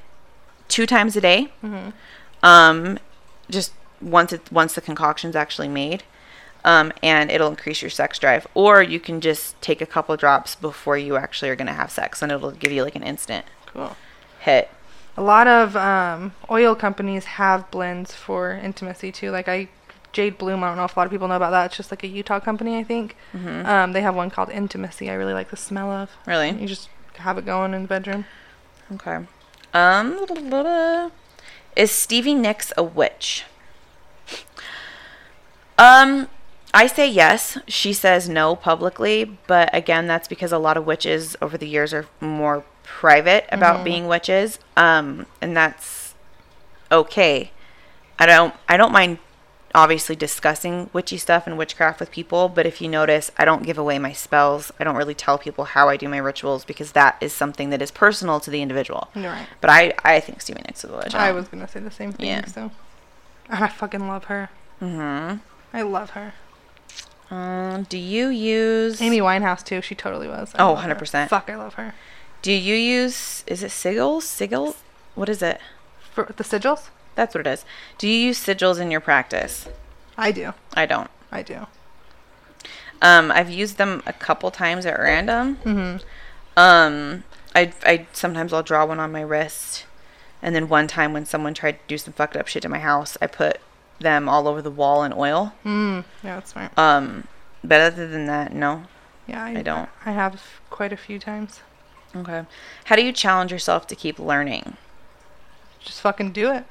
two 0.69 0.87
times 0.87 1.17
a 1.17 1.21
day. 1.21 1.53
Um, 2.45 3.01
just 3.51 3.73
once 4.01 4.33
it 4.33 4.51
once 4.53 4.75
the 4.75 4.81
concoction's 4.81 5.35
actually 5.35 5.69
made. 5.69 6.05
Um, 6.65 6.93
and 7.03 7.31
it'll 7.31 7.49
increase 7.49 7.83
your 7.83 7.91
sex 7.91 8.19
drive. 8.19 8.47
Or 8.55 8.83
you 8.83 9.01
can 9.01 9.21
just 9.21 9.61
take 9.61 9.81
a 9.81 9.87
couple 9.87 10.17
drops 10.17 10.55
before 10.55 10.97
you 10.97 11.17
actually 11.17 11.51
are 11.51 11.57
gonna 11.57 11.73
have 11.75 11.91
sex, 11.91 12.23
and 12.23 12.31
it'll 12.31 12.53
give 12.53 12.71
you 12.73 12.85
like 12.85 12.95
an 12.95 13.03
instant 13.03 13.45
Cool. 13.67 13.97
hit. 14.41 14.71
A 15.17 15.23
lot 15.23 15.47
of 15.47 15.77
um, 15.77 16.33
oil 16.51 16.75
companies 16.75 17.25
have 17.25 17.71
blends 17.71 18.15
for 18.15 18.53
intimacy 18.53 19.11
too. 19.13 19.31
Like 19.31 19.49
I, 19.49 19.69
Jade 20.13 20.39
Bloom. 20.39 20.63
I 20.63 20.69
don't 20.69 20.77
know 20.77 20.85
if 20.85 20.97
a 20.97 21.01
lot 21.01 21.05
of 21.07 21.11
people 21.11 21.29
know 21.29 21.37
about 21.37 21.51
that. 21.51 21.67
It's 21.67 21.77
just 21.77 21.91
like 21.91 22.03
a 22.03 22.07
Utah 22.07 22.39
company, 22.41 22.79
I 22.79 22.85
think. 22.85 23.17
Um, 23.35 23.93
they 23.93 24.01
have 24.03 24.15
one 24.15 24.31
called 24.31 24.49
Intimacy. 24.51 25.11
I 25.11 25.15
really 25.15 25.35
like 25.35 25.51
the 25.51 25.57
smell 25.57 25.91
of. 25.91 26.11
Really? 26.27 26.51
You 26.51 26.67
just 26.67 26.89
have 27.17 27.37
it 27.39 27.45
going 27.45 27.75
in 27.75 27.83
the 27.83 27.89
bedroom. 27.89 28.25
Okay. 28.93 29.19
Um, 29.75 31.11
is 31.77 31.91
Stevie 31.91 32.35
Nicks 32.35 32.73
a 32.77 32.83
witch? 32.83 33.45
Um, 35.79 36.29
I 36.75 36.87
say 36.87 37.09
yes. 37.09 37.59
She 37.69 37.93
says 37.93 38.29
no 38.29 38.57
publicly, 38.57 39.37
but 39.47 39.69
again, 39.75 40.07
that's 40.07 40.29
because 40.29 40.53
a 40.53 40.59
lot 40.59 40.77
of 40.77 40.87
witches 40.87 41.37
over 41.43 41.59
the 41.59 41.69
years 41.69 41.93
are 41.93 42.07
more 42.21 42.65
private 42.83 43.45
about 43.51 43.85
being 43.85 44.07
witches. 44.07 44.59
Um, 44.77 45.27
and 45.41 45.57
that's 45.57 46.15
okay. 46.91 47.51
I 48.19 48.27
don't 48.27 48.55
I 48.69 48.77
don't 48.77 48.93
mind 48.93 49.19
obviously 49.75 50.15
discussing 50.15 50.91
witchy 50.93 51.17
stuff 51.17 51.47
and 51.47 51.57
witchcraft 51.57 51.99
with 51.99 52.11
people, 52.11 52.49
but 52.49 52.67
if 52.67 52.81
you 52.81 52.89
notice, 52.89 53.31
I 53.39 53.45
don't 53.45 53.63
give 53.63 53.79
away 53.79 53.99
my 53.99 54.13
spells. 54.13 54.71
I 54.79 54.85
don't 54.85 54.97
really 54.97 55.15
tell 55.15 55.39
people 55.39 55.65
how 55.65 55.89
I 55.89 55.97
do 55.97 56.09
my 56.09 56.19
rituals 56.19 56.65
because 56.65 56.93
that 56.93 57.17
is 57.21 57.33
something 57.33 57.71
that 57.71 57.81
is 57.81 57.91
personal 57.91 58.39
to 58.41 58.51
the 58.51 58.61
individual. 58.61 59.09
You're 59.15 59.33
right. 59.33 59.47
But 59.61 59.71
I, 59.71 59.95
I 60.05 60.21
think 60.21 60.43
Stevie 60.43 60.63
Nicks 60.67 60.85
is 60.85 60.91
a 60.91 60.97
witch. 60.97 61.15
I 61.15 61.33
was 61.33 61.49
gonna 61.49 61.69
say 61.69 61.81
the 61.81 61.91
same 61.91 62.13
thing. 62.13 62.27
Yeah. 62.27 62.45
So, 62.47 62.71
and 63.49 63.65
I 63.65 63.69
fucking 63.69 64.07
love 64.07 64.25
her. 64.25 64.51
Mm-hmm. 64.81 65.39
I 65.75 65.83
love 65.83 66.11
her. 66.11 66.35
Um, 67.33 67.85
do 67.85 67.97
you 67.97 68.29
use 68.29 69.01
Amy 69.01 69.21
Winehouse 69.21 69.65
too. 69.65 69.81
She 69.81 69.95
totally 69.95 70.29
was. 70.29 70.53
I 70.55 70.63
Oh, 70.63 70.77
100%. 70.77 71.29
Fuck, 71.29 71.49
I 71.49 71.57
love 71.57 71.75
her. 71.75 71.95
Do 72.43 72.53
you 72.53 72.75
use 72.75 73.43
is 73.47 73.63
it 73.63 73.71
sigils? 73.71 74.23
Sigils? 74.23 74.77
What 75.15 75.31
is 75.31 75.41
it? 75.43 75.59
For 76.13 76.31
the 76.37 76.45
sigils, 76.45 76.91
That's 77.15 77.35
what 77.35 77.47
it 77.47 77.51
is. 77.51 77.65
Do 77.97 78.07
you 78.07 78.19
use 78.19 78.39
sigils 78.39 78.79
in 78.79 78.91
your 78.91 79.01
practice? 79.01 79.67
I 80.19 80.31
do. 80.31 80.53
I 80.75 80.85
don't. 80.85 81.11
I 81.31 81.41
do. 81.41 81.67
Um, 83.01 83.31
I've 83.33 83.51
used 83.51 83.79
them 83.79 84.03
a 84.07 84.13
couple 84.13 84.51
times 84.51 84.85
at 84.85 84.99
random. 84.99 85.57
Mm-hmm. 85.65 86.07
Um, 86.59 87.25
I, 87.55 87.73
I 87.85 88.07
sometimes 88.13 88.53
I'll 88.53 88.63
draw 88.63 88.85
one 88.85 89.01
on 89.01 89.11
my 89.11 89.23
wrist, 89.23 89.87
and 90.43 90.55
then 90.55 90.69
one 90.69 90.87
time 90.87 91.15
when 91.15 91.25
someone 91.25 91.55
tried 91.55 91.73
to 91.73 91.85
do 91.89 91.97
some 91.97 92.13
fucked 92.13 92.37
up 92.37 92.47
shit 92.47 92.63
to 92.63 92.69
my 92.69 92.79
house, 92.79 93.17
I 93.23 93.27
put 93.27 93.59
them 94.03 94.29
all 94.29 94.47
over 94.49 94.61
the 94.61 94.71
wall 94.71 95.03
in 95.05 95.13
oil. 95.13 95.53
Mm. 95.65 96.05
Yeah, 96.23 96.37
that's 96.37 96.53
smart. 96.53 96.77
Um, 96.77 97.27
but 97.65 97.81
other 97.81 98.07
than 98.09 98.27
that, 98.27 98.53
no. 98.53 98.85
Yeah, 99.27 99.45
I 99.45 99.63
don't. 99.63 99.89
I 100.05 100.13
have 100.13 100.43
quite 100.71 100.93
a 100.93 100.97
few 100.97 101.19
times. 101.19 101.61
Okay. 102.15 102.45
How 102.85 102.97
do 102.97 103.05
you 103.05 103.13
challenge 103.13 103.53
yourself 103.53 103.87
to 103.87 103.97
keep 103.97 104.19
learning? 104.19 104.77
Just 105.81 106.01
fucking 106.01 106.33
do 106.33 106.51
it. 106.53 106.65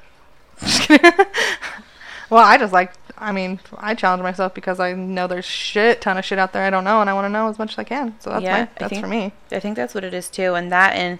Just 0.60 0.82
kidding. 0.82 1.10
well, 2.30 2.44
I 2.44 2.58
just 2.58 2.72
like. 2.72 2.92
I 3.18 3.30
mean, 3.30 3.60
I 3.76 3.94
challenge 3.94 4.22
myself 4.22 4.52
because 4.54 4.80
I 4.80 4.92
know 4.94 5.26
there's 5.26 5.44
shit 5.44 6.00
ton 6.00 6.18
of 6.18 6.24
shit 6.24 6.38
out 6.38 6.52
there 6.52 6.64
I 6.64 6.70
don't 6.70 6.82
know, 6.84 7.00
and 7.00 7.08
I 7.08 7.14
want 7.14 7.24
to 7.26 7.28
know 7.28 7.48
as 7.48 7.58
much 7.58 7.72
as 7.72 7.78
I 7.78 7.84
can. 7.84 8.16
So 8.20 8.30
that's 8.30 8.42
Yeah, 8.42 8.58
my, 8.62 8.68
that's 8.78 8.90
think- 8.90 9.02
for 9.04 9.08
me. 9.08 9.32
I 9.50 9.60
think 9.60 9.76
that's 9.76 9.94
what 9.94 10.02
it 10.04 10.12
is 10.14 10.28
too, 10.28 10.54
and 10.54 10.70
that 10.72 10.94
and 10.94 11.18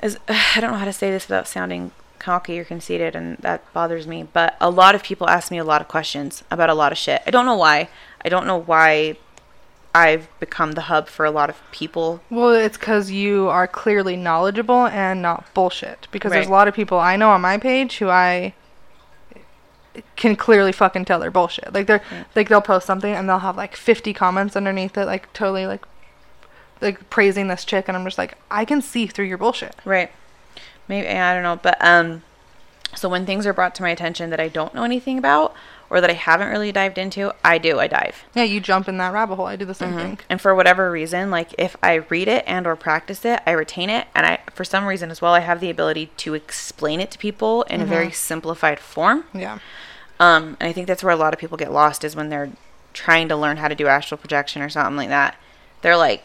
as 0.00 0.18
I 0.28 0.60
don't 0.60 0.72
know 0.72 0.78
how 0.78 0.84
to 0.86 0.92
say 0.92 1.10
this 1.10 1.28
without 1.28 1.46
sounding 1.48 1.92
cocky 2.22 2.58
or 2.58 2.64
conceited, 2.64 3.14
and 3.14 3.36
that 3.38 3.70
bothers 3.72 4.06
me. 4.06 4.26
But 4.32 4.56
a 4.60 4.70
lot 4.70 4.94
of 4.94 5.02
people 5.02 5.28
ask 5.28 5.50
me 5.50 5.58
a 5.58 5.64
lot 5.64 5.80
of 5.80 5.88
questions 5.88 6.44
about 6.50 6.70
a 6.70 6.74
lot 6.74 6.92
of 6.92 6.98
shit. 6.98 7.22
I 7.26 7.30
don't 7.30 7.46
know 7.46 7.56
why. 7.56 7.88
I 8.24 8.28
don't 8.28 8.46
know 8.46 8.58
why 8.58 9.16
I've 9.94 10.28
become 10.40 10.72
the 10.72 10.82
hub 10.82 11.08
for 11.08 11.26
a 11.26 11.30
lot 11.30 11.50
of 11.50 11.60
people. 11.70 12.22
Well, 12.30 12.50
it's 12.50 12.78
because 12.78 13.10
you 13.10 13.48
are 13.48 13.66
clearly 13.66 14.16
knowledgeable 14.16 14.86
and 14.86 15.20
not 15.20 15.52
bullshit. 15.52 16.08
Because 16.10 16.32
there's 16.32 16.46
a 16.46 16.52
lot 16.52 16.68
of 16.68 16.74
people 16.74 16.98
I 16.98 17.16
know 17.16 17.30
on 17.30 17.40
my 17.40 17.58
page 17.58 17.98
who 17.98 18.08
I 18.08 18.54
can 20.16 20.36
clearly 20.36 20.72
fucking 20.72 21.04
tell 21.04 21.18
they're 21.20 21.30
bullshit. 21.30 21.74
Like 21.74 21.86
they're 21.86 22.02
like 22.34 22.48
they'll 22.48 22.62
post 22.62 22.86
something 22.86 23.12
and 23.12 23.28
they'll 23.28 23.40
have 23.40 23.56
like 23.56 23.76
50 23.76 24.14
comments 24.14 24.56
underneath 24.56 24.96
it, 24.96 25.04
like 25.04 25.30
totally 25.34 25.66
like 25.66 25.84
like 26.80 27.10
praising 27.10 27.48
this 27.48 27.64
chick, 27.64 27.86
and 27.88 27.96
I'm 27.96 28.04
just 28.04 28.18
like, 28.18 28.36
I 28.50 28.64
can 28.64 28.82
see 28.82 29.06
through 29.06 29.26
your 29.26 29.38
bullshit. 29.38 29.76
Right. 29.84 30.10
Maybe 30.88 31.08
I 31.08 31.34
don't 31.34 31.42
know, 31.42 31.58
but 31.62 31.76
um 31.80 32.22
so 32.94 33.08
when 33.08 33.24
things 33.24 33.46
are 33.46 33.54
brought 33.54 33.74
to 33.76 33.82
my 33.82 33.90
attention 33.90 34.30
that 34.30 34.40
I 34.40 34.48
don't 34.48 34.74
know 34.74 34.84
anything 34.84 35.16
about 35.16 35.54
or 35.88 36.00
that 36.00 36.10
I 36.10 36.14
haven't 36.14 36.48
really 36.48 36.72
dived 36.72 36.98
into, 36.98 37.34
I 37.44 37.58
do, 37.58 37.78
I 37.78 37.86
dive. 37.86 38.24
Yeah, 38.34 38.44
you 38.44 38.60
jump 38.60 38.88
in 38.88 38.96
that 38.98 39.12
rabbit 39.12 39.36
hole. 39.36 39.46
I 39.46 39.56
do 39.56 39.64
the 39.64 39.74
same 39.74 39.94
thing. 39.94 40.18
And 40.28 40.40
for 40.40 40.54
whatever 40.54 40.90
reason, 40.90 41.30
like 41.30 41.54
if 41.58 41.76
I 41.82 41.94
read 41.94 42.28
it 42.28 42.44
and 42.46 42.66
or 42.66 42.76
practice 42.76 43.24
it, 43.24 43.40
I 43.46 43.52
retain 43.52 43.90
it 43.90 44.08
and 44.14 44.26
I 44.26 44.40
for 44.52 44.64
some 44.64 44.84
reason 44.86 45.10
as 45.10 45.22
well 45.22 45.34
I 45.34 45.40
have 45.40 45.60
the 45.60 45.70
ability 45.70 46.10
to 46.18 46.34
explain 46.34 47.00
it 47.00 47.10
to 47.12 47.18
people 47.18 47.62
in 47.64 47.80
a 47.80 47.86
very 47.86 48.10
simplified 48.10 48.78
form. 48.78 49.24
Yeah. 49.32 49.58
Um 50.20 50.56
and 50.60 50.68
I 50.68 50.72
think 50.72 50.86
that's 50.86 51.02
where 51.02 51.12
a 51.12 51.16
lot 51.16 51.32
of 51.32 51.40
people 51.40 51.56
get 51.58 51.72
lost 51.72 52.04
is 52.04 52.14
when 52.14 52.28
they're 52.28 52.50
trying 52.92 53.28
to 53.28 53.36
learn 53.36 53.56
how 53.56 53.68
to 53.68 53.74
do 53.74 53.86
astral 53.86 54.18
projection 54.18 54.60
or 54.62 54.68
something 54.68 54.96
like 54.96 55.08
that. 55.08 55.36
They're 55.80 55.96
like, 55.96 56.24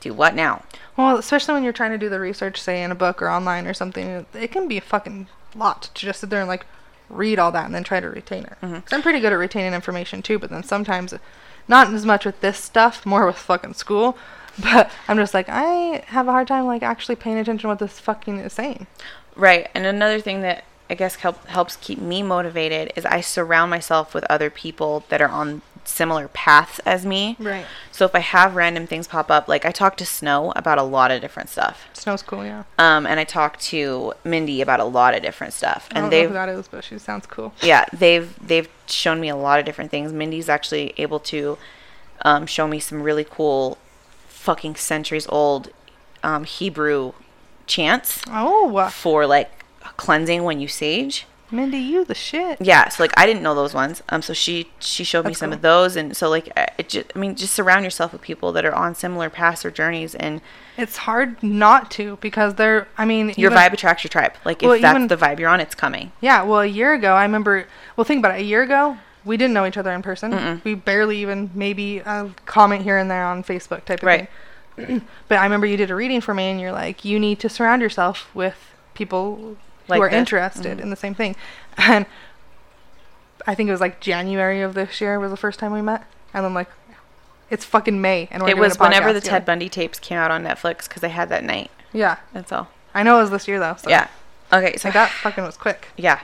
"Do 0.00 0.12
what 0.12 0.34
now?" 0.34 0.62
Well, 1.00 1.16
especially 1.16 1.54
when 1.54 1.64
you're 1.64 1.72
trying 1.72 1.92
to 1.92 1.98
do 1.98 2.10
the 2.10 2.20
research, 2.20 2.60
say 2.60 2.82
in 2.82 2.90
a 2.90 2.94
book 2.94 3.22
or 3.22 3.30
online 3.30 3.66
or 3.66 3.72
something, 3.72 4.26
it 4.34 4.52
can 4.52 4.68
be 4.68 4.76
a 4.76 4.82
fucking 4.82 5.28
lot 5.54 5.82
to 5.94 6.06
just 6.06 6.20
sit 6.20 6.28
there 6.28 6.40
and 6.40 6.48
like 6.48 6.66
read 7.08 7.38
all 7.38 7.50
that 7.52 7.64
and 7.64 7.74
then 7.74 7.84
try 7.84 8.00
to 8.00 8.10
retain 8.10 8.44
it. 8.44 8.56
Mm-hmm. 8.62 8.94
I'm 8.94 9.00
pretty 9.00 9.18
good 9.18 9.32
at 9.32 9.36
retaining 9.36 9.72
information 9.72 10.20
too, 10.20 10.38
but 10.38 10.50
then 10.50 10.62
sometimes, 10.62 11.14
not 11.66 11.90
as 11.94 12.04
much 12.04 12.26
with 12.26 12.42
this 12.42 12.58
stuff, 12.58 13.06
more 13.06 13.24
with 13.24 13.36
fucking 13.36 13.74
school. 13.74 14.16
But 14.60 14.90
I'm 15.08 15.16
just 15.16 15.32
like, 15.32 15.48
I 15.48 16.04
have 16.08 16.28
a 16.28 16.32
hard 16.32 16.48
time 16.48 16.66
like 16.66 16.82
actually 16.82 17.16
paying 17.16 17.38
attention 17.38 17.62
to 17.62 17.68
what 17.68 17.78
this 17.78 17.98
fucking 17.98 18.40
is 18.40 18.52
saying. 18.52 18.88
Right. 19.34 19.70
And 19.72 19.86
another 19.86 20.20
thing 20.20 20.42
that 20.42 20.64
I 20.90 20.94
guess 20.94 21.14
help, 21.14 21.46
helps 21.46 21.76
keep 21.76 21.98
me 21.98 22.22
motivated 22.22 22.92
is 22.94 23.06
I 23.06 23.22
surround 23.22 23.70
myself 23.70 24.12
with 24.12 24.24
other 24.24 24.50
people 24.50 25.04
that 25.08 25.22
are 25.22 25.30
on 25.30 25.62
similar 25.84 26.28
paths 26.28 26.78
as 26.80 27.04
me. 27.04 27.36
Right. 27.38 27.66
So 27.90 28.04
if 28.04 28.14
I 28.14 28.20
have 28.20 28.54
random 28.56 28.86
things 28.86 29.08
pop 29.08 29.30
up, 29.30 29.48
like 29.48 29.64
I 29.64 29.70
talk 29.72 29.96
to 29.98 30.06
Snow 30.06 30.52
about 30.56 30.78
a 30.78 30.82
lot 30.82 31.10
of 31.10 31.20
different 31.20 31.48
stuff. 31.48 31.84
Snow's 31.92 32.22
cool, 32.22 32.44
yeah. 32.44 32.62
Um, 32.78 33.06
and 33.06 33.18
I 33.20 33.24
talk 33.24 33.58
to 33.60 34.12
Mindy 34.24 34.60
about 34.62 34.80
a 34.80 34.84
lot 34.84 35.14
of 35.14 35.22
different 35.22 35.52
stuff. 35.52 35.88
I 35.90 35.94
don't 35.94 36.04
And 36.04 36.10
know 36.12 36.16
who 36.18 36.26
they've 36.28 36.32
that 36.34 36.48
is, 36.48 36.68
but 36.68 36.84
she 36.84 36.98
sounds 36.98 37.26
cool. 37.26 37.52
yeah, 37.62 37.84
they've 37.92 38.34
they've 38.46 38.68
shown 38.86 39.20
me 39.20 39.28
a 39.28 39.36
lot 39.36 39.58
of 39.58 39.64
different 39.64 39.90
things. 39.90 40.12
Mindy's 40.12 40.48
actually 40.48 40.94
able 40.96 41.20
to 41.20 41.58
um, 42.22 42.46
show 42.46 42.66
me 42.68 42.78
some 42.80 43.02
really 43.02 43.24
cool, 43.24 43.78
fucking 44.28 44.76
centuries 44.76 45.26
old 45.28 45.70
um, 46.22 46.44
Hebrew 46.44 47.12
chants 47.66 48.22
Oh, 48.28 48.88
for 48.90 49.26
like 49.26 49.64
cleansing 49.96 50.42
when 50.44 50.60
you 50.60 50.68
sage. 50.68 51.26
Mindy, 51.52 51.78
you 51.78 52.04
the 52.04 52.14
shit. 52.14 52.58
Yeah, 52.60 52.88
so 52.88 53.02
like 53.02 53.12
I 53.16 53.26
didn't 53.26 53.42
know 53.42 53.54
those 53.54 53.74
ones. 53.74 54.02
Um, 54.08 54.22
so 54.22 54.32
she 54.32 54.70
she 54.78 55.02
showed 55.04 55.24
me 55.24 55.30
That's 55.30 55.40
some 55.40 55.50
cool. 55.50 55.56
of 55.56 55.62
those, 55.62 55.96
and 55.96 56.16
so 56.16 56.28
like 56.30 56.48
I- 56.56 56.68
it 56.78 56.88
just, 56.90 57.06
I 57.14 57.18
mean, 57.18 57.34
just 57.34 57.54
surround 57.54 57.84
yourself 57.84 58.12
with 58.12 58.22
people 58.22 58.52
that 58.52 58.64
are 58.64 58.74
on 58.74 58.94
similar 58.94 59.28
paths 59.30 59.64
or 59.64 59.70
journeys, 59.70 60.14
and 60.14 60.40
It's 60.76 60.98
hard 60.98 61.42
not 61.42 61.90
to 61.92 62.16
because 62.20 62.54
they're. 62.54 62.86
I 62.96 63.04
mean, 63.04 63.34
your 63.36 63.50
even- 63.50 63.58
vibe 63.62 63.72
attracts 63.72 64.04
your 64.04 64.08
tribe. 64.10 64.34
Like 64.44 64.62
if 64.62 64.80
that's 64.80 64.94
even- 64.96 65.08
the 65.08 65.16
vibe 65.16 65.38
you're 65.40 65.48
on, 65.50 65.60
it's 65.60 65.74
coming. 65.74 66.12
Yeah, 66.20 66.42
well, 66.42 66.60
a 66.60 66.66
year 66.66 66.94
ago, 66.94 67.14
I 67.14 67.22
remember. 67.22 67.66
Well, 67.96 68.04
think 68.04 68.20
about 68.24 68.38
it. 68.38 68.42
A 68.42 68.44
year 68.44 68.62
ago, 68.62 68.98
we 69.24 69.36
didn't 69.36 69.52
know 69.54 69.66
each 69.66 69.76
other 69.76 69.92
in 69.92 70.02
person. 70.02 70.60
We 70.64 70.74
barely 70.74 71.18
even 71.18 71.50
maybe 71.54 71.98
a 71.98 72.30
comment 72.46 72.82
here 72.84 72.96
and 72.96 73.10
there 73.10 73.24
on 73.24 73.42
Facebook 73.44 73.84
type 73.84 74.00
of 74.00 74.06
Right. 74.06 74.28
thing. 74.76 75.02
but 75.28 75.36
I 75.38 75.44
remember 75.44 75.66
you 75.66 75.76
did 75.76 75.90
a 75.90 75.94
reading 75.94 76.20
for 76.22 76.32
me, 76.32 76.44
and 76.44 76.58
you're 76.60 76.72
like, 76.72 77.04
you 77.04 77.18
need 77.18 77.38
to 77.40 77.48
surround 77.50 77.82
yourself 77.82 78.30
with 78.34 78.56
people 78.94 79.56
Like 79.90 79.98
who 79.98 80.02
are 80.04 80.10
this. 80.10 80.18
interested 80.18 80.80
in 80.80 80.90
the 80.90 80.96
same 80.96 81.14
thing. 81.14 81.36
And 81.78 82.04
I 83.46 83.54
think 83.54 83.68
it 83.68 83.72
was 83.72 83.80
like 83.80 84.00
January 84.00 84.60
of 84.60 84.74
this 84.74 85.00
year 85.00 85.18
was 85.18 85.30
the 85.30 85.36
first 85.36 85.58
time 85.58 85.72
we 85.72 85.80
met, 85.80 86.04
and 86.34 86.44
I'm 86.44 86.52
like, 86.52 86.68
it's 87.48 87.64
fucking 87.64 88.00
May, 88.00 88.28
and 88.30 88.42
we're 88.42 88.50
it 88.50 88.58
was 88.58 88.78
whenever 88.78 89.12
the. 89.12 89.20
Ted 89.20 89.44
Bundy 89.44 89.68
tapes 89.68 89.98
came 89.98 90.18
out 90.18 90.30
on 90.30 90.44
Netflix 90.44 90.88
because 90.88 91.02
I 91.02 91.08
had 91.08 91.28
that 91.30 91.42
night. 91.42 91.70
Yeah, 91.92 92.18
That's 92.32 92.52
all. 92.52 92.68
I 92.94 93.02
know 93.02 93.18
it 93.18 93.22
was 93.22 93.30
this 93.30 93.48
year 93.48 93.58
though. 93.58 93.76
So 93.76 93.88
Yeah. 93.88 94.08
Okay. 94.52 94.76
So 94.76 94.88
like 94.88 94.94
that 94.94 95.10
fucking 95.10 95.44
was 95.44 95.56
quick. 95.56 95.88
Yeah. 95.96 96.20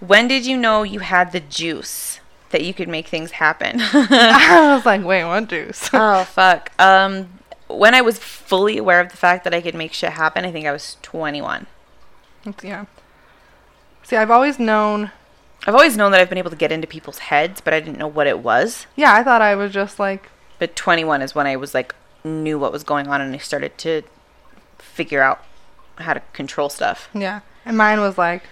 When 0.00 0.28
did 0.28 0.46
you 0.46 0.56
know 0.56 0.82
you 0.82 1.00
had 1.00 1.32
the 1.32 1.40
juice 1.40 2.20
that 2.50 2.62
you 2.62 2.72
could 2.72 2.88
make 2.88 3.08
things 3.08 3.32
happen? 3.32 3.76
I 3.80 4.74
was 4.74 4.86
like, 4.86 5.04
wait, 5.04 5.24
what 5.24 5.48
juice? 5.48 5.90
oh 5.92 6.24
fuck. 6.24 6.70
Um, 6.78 7.30
when 7.68 7.94
I 7.94 8.00
was 8.00 8.18
fully 8.18 8.78
aware 8.78 9.00
of 9.00 9.10
the 9.10 9.16
fact 9.16 9.44
that 9.44 9.54
I 9.54 9.60
could 9.60 9.74
make 9.74 9.92
shit 9.92 10.12
happen, 10.12 10.44
I 10.44 10.52
think 10.52 10.66
I 10.66 10.72
was 10.72 10.96
21. 11.02 11.66
yeah. 12.62 12.86
See, 14.08 14.16
I've 14.16 14.30
always 14.30 14.58
known. 14.58 15.10
I've 15.66 15.74
always 15.74 15.98
known 15.98 16.12
that 16.12 16.20
I've 16.22 16.30
been 16.30 16.38
able 16.38 16.48
to 16.48 16.56
get 16.56 16.72
into 16.72 16.86
people's 16.86 17.18
heads, 17.18 17.60
but 17.60 17.74
I 17.74 17.80
didn't 17.80 17.98
know 17.98 18.06
what 18.08 18.26
it 18.26 18.38
was. 18.38 18.86
Yeah, 18.96 19.12
I 19.12 19.22
thought 19.22 19.42
I 19.42 19.54
was 19.54 19.70
just 19.70 19.98
like 19.98 20.30
But 20.58 20.74
21 20.74 21.20
is 21.20 21.34
when 21.34 21.46
I 21.46 21.56
was 21.56 21.74
like 21.74 21.94
knew 22.24 22.58
what 22.58 22.72
was 22.72 22.84
going 22.84 23.06
on 23.08 23.20
and 23.20 23.34
I 23.34 23.36
started 23.36 23.76
to 23.78 24.00
figure 24.78 25.20
out 25.20 25.44
how 25.98 26.14
to 26.14 26.20
control 26.32 26.70
stuff. 26.70 27.10
Yeah, 27.12 27.40
and 27.66 27.76
mine 27.76 28.00
was 28.00 28.16
like 28.16 28.44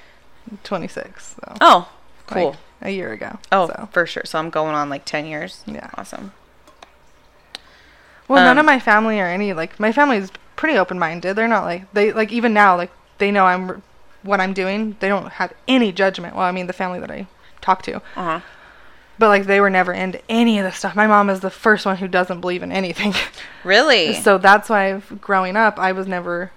26. 0.62 1.36
So 1.40 1.56
Oh, 1.62 1.90
cool. 2.26 2.50
like, 2.50 2.58
a 2.82 2.90
year 2.90 3.12
ago. 3.12 3.38
oh, 3.50 3.68
so. 3.68 3.88
for 3.92 4.04
sure. 4.04 4.24
So 4.26 4.38
I'm 4.38 4.50
going 4.50 4.74
on 4.74 4.90
like 4.90 5.06
10 5.06 5.24
years. 5.24 5.64
Yeah. 5.66 5.88
Awesome. 5.94 6.34
well, 8.28 8.44
none 8.44 8.58
um, 8.58 8.60
of 8.60 8.66
my 8.66 8.78
family 8.78 9.18
or 9.20 9.26
any 9.26 9.54
like 9.54 9.80
my 9.80 9.90
family's 9.90 10.30
pretty 10.54 10.76
open 10.76 10.98
minded. 10.98 11.34
They're 11.34 11.48
not 11.48 11.64
like 11.64 11.90
they 11.94 12.12
like 12.12 12.30
even 12.30 12.52
now 12.52 12.76
like 12.76 12.90
they 13.16 13.30
know 13.30 13.46
I'm 13.46 13.82
what 14.26 14.40
I'm 14.40 14.52
doing. 14.52 14.96
They 15.00 15.08
don't 15.08 15.32
have 15.32 15.52
any 15.68 15.92
judgment. 15.92 16.34
Well, 16.34 16.44
I 16.44 16.52
mean 16.52 16.66
the 16.66 16.72
family 16.72 17.00
that 17.00 17.10
I 17.10 17.26
talk 17.60 17.82
to, 17.82 17.96
Uh-huh. 17.96 18.40
but 19.18 19.28
like 19.28 19.46
they 19.46 19.60
were 19.60 19.70
never 19.70 19.92
into 19.92 20.20
any 20.28 20.58
of 20.58 20.64
this 20.64 20.76
stuff. 20.78 20.94
My 20.94 21.06
mom 21.06 21.30
is 21.30 21.40
the 21.40 21.50
first 21.50 21.86
one 21.86 21.96
who 21.96 22.06
doesn't 22.08 22.40
believe 22.40 22.62
in 22.62 22.70
anything. 22.72 23.14
Really? 23.64 24.14
So 24.14 24.38
that's 24.38 24.68
why 24.68 25.02
growing 25.20 25.56
up, 25.56 25.76
I 25.76 25.90
was 25.90 26.06
never, 26.06 26.52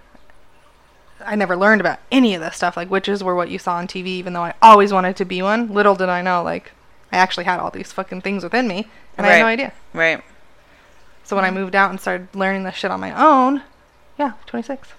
I 1.26 1.36
never 1.36 1.56
learned 1.58 1.82
about 1.82 1.98
any 2.12 2.36
of 2.36 2.42
this 2.42 2.56
stuff. 2.56 2.78
Like 2.78 2.92
witches 2.92 3.24
were 3.24 3.34
what 3.34 3.50
you 3.50 3.58
saw 3.58 3.76
on 3.78 3.88
TV, 3.88 4.06
even 4.08 4.34
though 4.34 4.44
I 4.44 4.54
always 4.62 4.94
wanted 4.94 5.16
to 5.16 5.26
be 5.26 5.42
one. 5.42 5.74
Little 5.74 5.96
did 5.96 6.08
I 6.10 6.22
know, 6.22 6.44
like, 6.44 6.72
I 7.12 7.18
actually 7.18 7.46
had 7.46 7.60
all 7.60 7.72
these 7.72 7.92
fucking 7.92 8.22
things 8.22 8.44
within 8.44 8.68
me, 8.68 8.88
and 9.18 9.26
I 9.26 9.32
had 9.32 9.40
no 9.42 9.48
idea. 9.48 9.74
right. 9.94 10.24
So 11.24 11.36
when 11.36 11.46
I 11.46 11.50
moved 11.52 11.74
out 11.76 11.90
and 11.90 12.00
started 12.00 12.28
learning 12.36 12.64
this 12.64 12.76
shit 12.76 12.92
on 12.92 13.00
my 13.00 13.12
own, 13.20 13.64
yeah, 14.20 14.34
26. 14.46 14.90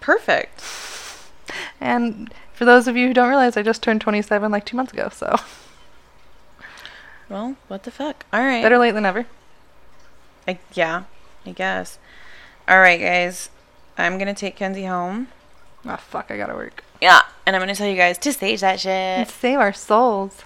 Perfect. 0.00 0.60
And 1.80 2.32
for 2.52 2.64
those 2.64 2.86
of 2.88 2.96
you 2.96 3.08
who 3.08 3.14
don't 3.14 3.28
realize, 3.28 3.56
I 3.56 3.62
just 3.62 3.82
turned 3.82 4.00
27 4.00 4.50
like 4.50 4.64
two 4.64 4.76
months 4.76 4.92
ago, 4.92 5.08
so 5.12 5.36
Well, 7.28 7.56
what 7.68 7.84
the 7.84 7.90
fuck? 7.90 8.26
All 8.32 8.40
right. 8.44 8.62
better 8.62 8.78
late 8.78 8.92
than 8.92 9.04
never. 9.04 9.26
I, 10.48 10.58
yeah, 10.74 11.04
I 11.46 11.52
guess. 11.52 11.98
All 12.68 12.80
right, 12.80 13.00
guys. 13.00 13.50
I'm 13.96 14.18
going 14.18 14.32
to 14.32 14.38
take 14.38 14.56
Kenzie 14.56 14.86
home. 14.86 15.28
Oh, 15.86 15.96
fuck, 15.96 16.30
I 16.30 16.36
gotta 16.36 16.54
work. 16.54 16.82
Yeah. 17.00 17.22
And 17.46 17.54
I'm 17.56 17.60
going 17.60 17.72
to 17.72 17.78
tell 17.78 17.88
you 17.88 17.96
guys 17.96 18.18
to 18.18 18.32
stage 18.32 18.60
that 18.60 18.80
shit. 18.80 18.90
And 18.90 19.28
save 19.28 19.58
our 19.58 19.72
souls. 19.72 20.42